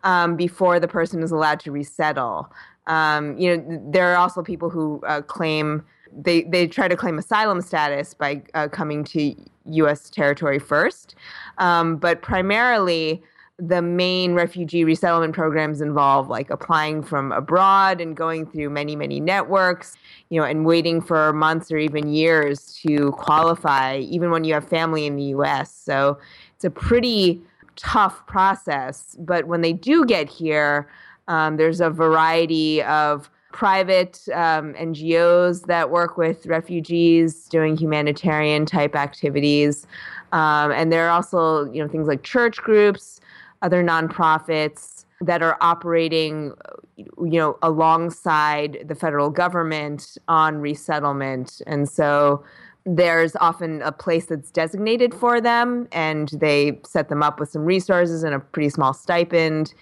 um, 0.03 0.35
before 0.35 0.79
the 0.79 0.87
person 0.87 1.23
is 1.23 1.31
allowed 1.31 1.59
to 1.61 1.71
resettle. 1.71 2.51
Um, 2.87 3.37
you 3.37 3.55
know, 3.55 3.81
there 3.91 4.11
are 4.11 4.17
also 4.17 4.41
people 4.41 4.69
who 4.69 5.01
uh, 5.07 5.21
claim 5.21 5.83
they 6.11 6.41
they 6.43 6.65
try 6.65 6.87
to 6.87 6.95
claim 6.95 7.19
asylum 7.19 7.61
status 7.61 8.15
by 8.15 8.41
uh, 8.55 8.67
coming 8.67 9.03
to 9.05 9.35
U.S. 9.65 10.09
territory 10.09 10.57
first, 10.57 11.13
um, 11.59 11.97
but 11.97 12.23
primarily 12.23 13.21
the 13.59 13.81
main 13.81 14.33
refugee 14.33 14.83
resettlement 14.83 15.33
programs 15.33 15.81
involve 15.81 16.29
like 16.29 16.49
applying 16.49 17.03
from 17.03 17.31
abroad 17.33 17.99
and 17.99 18.15
going 18.15 18.45
through 18.45 18.69
many 18.69 18.95
many 18.95 19.19
networks 19.19 19.95
you 20.29 20.39
know 20.39 20.45
and 20.45 20.65
waiting 20.65 21.01
for 21.01 21.33
months 21.33 21.69
or 21.69 21.77
even 21.77 22.07
years 22.07 22.79
to 22.81 23.11
qualify 23.11 23.97
even 23.97 24.31
when 24.31 24.45
you 24.45 24.53
have 24.53 24.67
family 24.67 25.05
in 25.05 25.17
the 25.17 25.23
US 25.23 25.73
so 25.73 26.17
it's 26.55 26.63
a 26.63 26.69
pretty 26.69 27.41
tough 27.79 28.25
process. 28.27 29.15
But 29.17 29.47
when 29.47 29.61
they 29.61 29.73
do 29.73 30.05
get 30.05 30.29
here, 30.29 30.89
um, 31.27 31.57
there's 31.57 31.79
a 31.79 31.89
variety 31.89 32.83
of 32.83 33.29
private 33.51 34.27
um, 34.33 34.73
NGOs 34.73 35.65
that 35.65 35.89
work 35.89 36.17
with 36.17 36.45
refugees 36.45 37.47
doing 37.47 37.77
humanitarian 37.77 38.65
type 38.65 38.95
activities. 38.95 39.87
Um, 40.33 40.71
and 40.71 40.91
there 40.91 41.07
are 41.07 41.11
also, 41.11 41.71
you 41.71 41.81
know, 41.81 41.87
things 41.87 42.07
like 42.07 42.21
church 42.23 42.57
groups, 42.57 43.18
other 43.61 43.83
nonprofits 43.83 45.05
that 45.21 45.41
are 45.41 45.57
operating, 45.61 46.53
you 46.95 47.07
know, 47.17 47.57
alongside 47.61 48.85
the 48.87 48.95
federal 48.95 49.29
government 49.29 50.17
on 50.27 50.59
resettlement. 50.59 51.61
And 51.67 51.89
so 51.89 52.43
there's 52.85 53.35
often 53.37 53.81
a 53.81 53.91
place 53.91 54.25
that's 54.25 54.49
designated 54.51 55.13
for 55.13 55.41
them, 55.41 55.87
and 55.91 56.29
they 56.29 56.79
set 56.85 57.09
them 57.09 57.21
up 57.21 57.39
with 57.39 57.49
some 57.49 57.65
resources 57.65 58.23
and 58.23 58.33
a 58.33 58.39
pretty 58.39 58.69
small 58.69 58.93
stipend, 58.93 59.73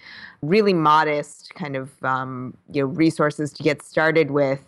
really 0.41 0.73
modest 0.73 1.53
kind 1.55 1.75
of 1.75 1.91
um, 2.03 2.55
you 2.71 2.81
know 2.81 2.87
resources 2.87 3.53
to 3.53 3.63
get 3.63 3.81
started 3.81 4.31
with. 4.31 4.65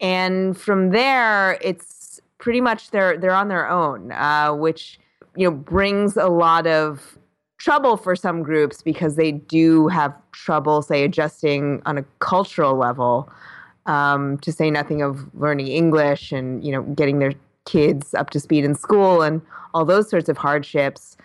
And 0.00 0.56
from 0.58 0.90
there, 0.90 1.58
it's 1.62 2.20
pretty 2.38 2.60
much 2.60 2.90
they're 2.90 3.16
they're 3.16 3.34
on 3.34 3.48
their 3.48 3.68
own, 3.68 4.12
uh, 4.12 4.52
which 4.52 4.98
you 5.34 5.48
know 5.48 5.56
brings 5.56 6.16
a 6.16 6.28
lot 6.28 6.66
of 6.66 7.18
trouble 7.58 7.96
for 7.96 8.16
some 8.16 8.42
groups 8.42 8.82
because 8.82 9.16
they 9.16 9.32
do 9.32 9.88
have 9.88 10.14
trouble, 10.32 10.82
say, 10.82 11.04
adjusting 11.04 11.80
on 11.86 11.98
a 11.98 12.04
cultural 12.18 12.76
level. 12.76 13.30
Um, 13.86 14.38
to 14.38 14.50
say 14.50 14.70
nothing 14.70 15.02
of 15.02 15.28
learning 15.34 15.66
English 15.68 16.32
and 16.32 16.64
you 16.64 16.72
know 16.72 16.84
getting 16.94 17.18
their 17.18 17.34
kids 17.64 18.14
up 18.14 18.30
to 18.30 18.40
speed 18.40 18.64
in 18.64 18.74
school 18.74 19.22
and 19.22 19.42
all 19.72 19.84
those 19.84 20.08
sorts 20.08 20.28
of 20.28 20.36
hardships. 20.36 21.16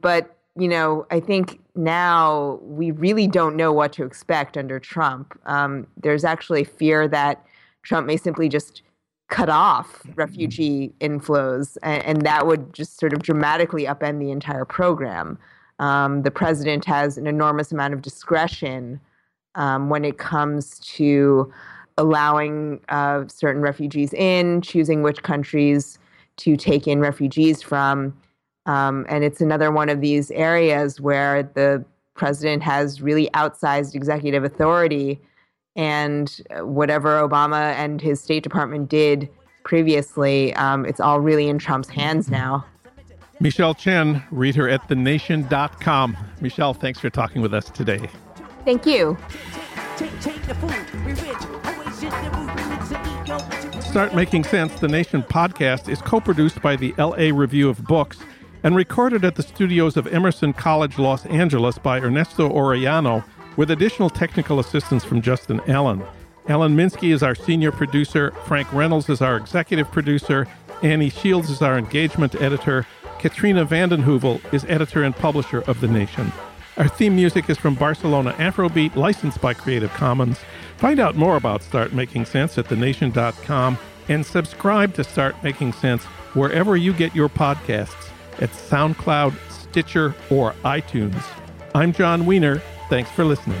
But, 0.00 0.36
you 0.56 0.68
know, 0.68 1.06
I 1.10 1.20
think 1.20 1.60
now 1.74 2.58
we 2.62 2.90
really 2.90 3.26
don't 3.26 3.56
know 3.56 3.72
what 3.72 3.92
to 3.94 4.04
expect 4.04 4.56
under 4.56 4.78
Trump. 4.80 5.38
Um, 5.46 5.86
there's 5.96 6.24
actually 6.24 6.64
fear 6.64 7.08
that 7.08 7.44
Trump 7.82 8.06
may 8.06 8.16
simply 8.16 8.48
just 8.48 8.82
cut 9.28 9.50
off 9.50 10.02
refugee 10.14 10.94
inflows, 11.00 11.76
and, 11.82 12.02
and 12.04 12.22
that 12.22 12.46
would 12.46 12.72
just 12.72 12.98
sort 12.98 13.12
of 13.12 13.22
dramatically 13.22 13.84
upend 13.84 14.20
the 14.20 14.30
entire 14.30 14.64
program. 14.64 15.38
Um, 15.78 16.22
the 16.22 16.30
president 16.30 16.84
has 16.84 17.16
an 17.16 17.26
enormous 17.26 17.72
amount 17.72 17.94
of 17.94 18.02
discretion 18.02 19.00
um, 19.54 19.88
when 19.88 20.04
it 20.04 20.18
comes 20.18 20.78
to 20.80 21.52
allowing 21.96 22.80
uh, 22.88 23.24
certain 23.28 23.60
refugees 23.60 24.14
in, 24.14 24.60
choosing 24.62 25.02
which 25.02 25.22
countries 25.22 25.98
to 26.36 26.56
take 26.56 26.86
in 26.86 27.00
refugees 27.00 27.62
from. 27.62 28.16
Um, 28.66 29.04
and 29.08 29.24
it's 29.24 29.40
another 29.40 29.70
one 29.72 29.88
of 29.88 30.00
these 30.00 30.30
areas 30.30 31.00
where 31.00 31.42
the 31.42 31.84
president 32.14 32.62
has 32.62 33.00
really 33.00 33.28
outsized 33.34 33.94
executive 33.94 34.44
authority. 34.44 35.20
And 35.74 36.40
whatever 36.60 37.20
Obama 37.20 37.72
and 37.74 38.00
his 38.00 38.20
State 38.20 38.42
Department 38.42 38.88
did 38.88 39.28
previously, 39.64 40.54
um, 40.54 40.84
it's 40.84 41.00
all 41.00 41.20
really 41.20 41.48
in 41.48 41.58
Trump's 41.58 41.88
hands 41.88 42.30
now. 42.30 42.64
Michelle 43.40 43.74
Chen, 43.74 44.22
read 44.30 44.56
her 44.56 44.68
at 44.68 44.88
thenation.com. 44.88 46.16
Michelle, 46.40 46.74
thanks 46.74 46.98
for 46.98 47.10
talking 47.10 47.40
with 47.40 47.54
us 47.54 47.70
today. 47.70 48.08
Thank 48.64 48.84
you. 48.84 49.16
Start 53.80 54.14
Making 54.14 54.44
Sense, 54.44 54.78
the 54.80 54.88
Nation 54.88 55.22
podcast, 55.22 55.88
is 55.88 56.02
co 56.02 56.20
produced 56.20 56.60
by 56.60 56.76
the 56.76 56.94
LA 56.98 57.30
Review 57.36 57.68
of 57.68 57.84
Books 57.84 58.18
and 58.62 58.74
recorded 58.74 59.24
at 59.24 59.36
the 59.36 59.42
studios 59.42 59.96
of 59.96 60.06
Emerson 60.08 60.52
College 60.52 60.98
Los 60.98 61.24
Angeles 61.26 61.78
by 61.78 62.00
Ernesto 62.00 62.48
Orellano 62.48 63.24
with 63.56 63.70
additional 63.70 64.10
technical 64.10 64.58
assistance 64.58 65.04
from 65.04 65.22
Justin 65.22 65.60
Allen. 65.68 66.02
Alan 66.48 66.76
Minsky 66.76 67.12
is 67.12 67.22
our 67.22 67.34
senior 67.34 67.70
producer, 67.70 68.32
Frank 68.46 68.72
Reynolds 68.72 69.08
is 69.08 69.20
our 69.20 69.36
executive 69.36 69.90
producer, 69.92 70.46
Annie 70.82 71.10
Shields 71.10 71.50
is 71.50 71.60
our 71.60 71.76
engagement 71.76 72.34
editor, 72.36 72.86
Katrina 73.18 73.64
vanden 73.64 74.02
Heuvel 74.04 74.40
is 74.52 74.64
editor 74.68 75.02
and 75.02 75.14
publisher 75.14 75.60
of 75.62 75.80
The 75.80 75.88
Nation. 75.88 76.32
Our 76.76 76.88
theme 76.88 77.16
music 77.16 77.50
is 77.50 77.58
from 77.58 77.74
Barcelona 77.74 78.32
Afrobeat, 78.34 78.94
licensed 78.94 79.40
by 79.40 79.52
Creative 79.52 79.92
Commons. 79.94 80.38
Find 80.76 81.00
out 81.00 81.16
more 81.16 81.36
about 81.36 81.62
Start 81.62 81.92
Making 81.92 82.24
Sense 82.24 82.56
at 82.56 82.68
thenation.com 82.68 83.78
and 84.08 84.24
subscribe 84.24 84.94
to 84.94 85.02
Start 85.02 85.34
Making 85.42 85.72
Sense 85.72 86.04
wherever 86.34 86.76
you 86.76 86.92
get 86.92 87.16
your 87.16 87.28
podcasts 87.28 88.10
at 88.40 88.50
SoundCloud, 88.50 89.34
Stitcher, 89.50 90.14
or 90.30 90.52
iTunes. 90.64 91.20
I'm 91.74 91.92
Jon 91.92 92.26
Wiener. 92.26 92.62
Thanks 92.88 93.10
for 93.10 93.24
listening. 93.24 93.60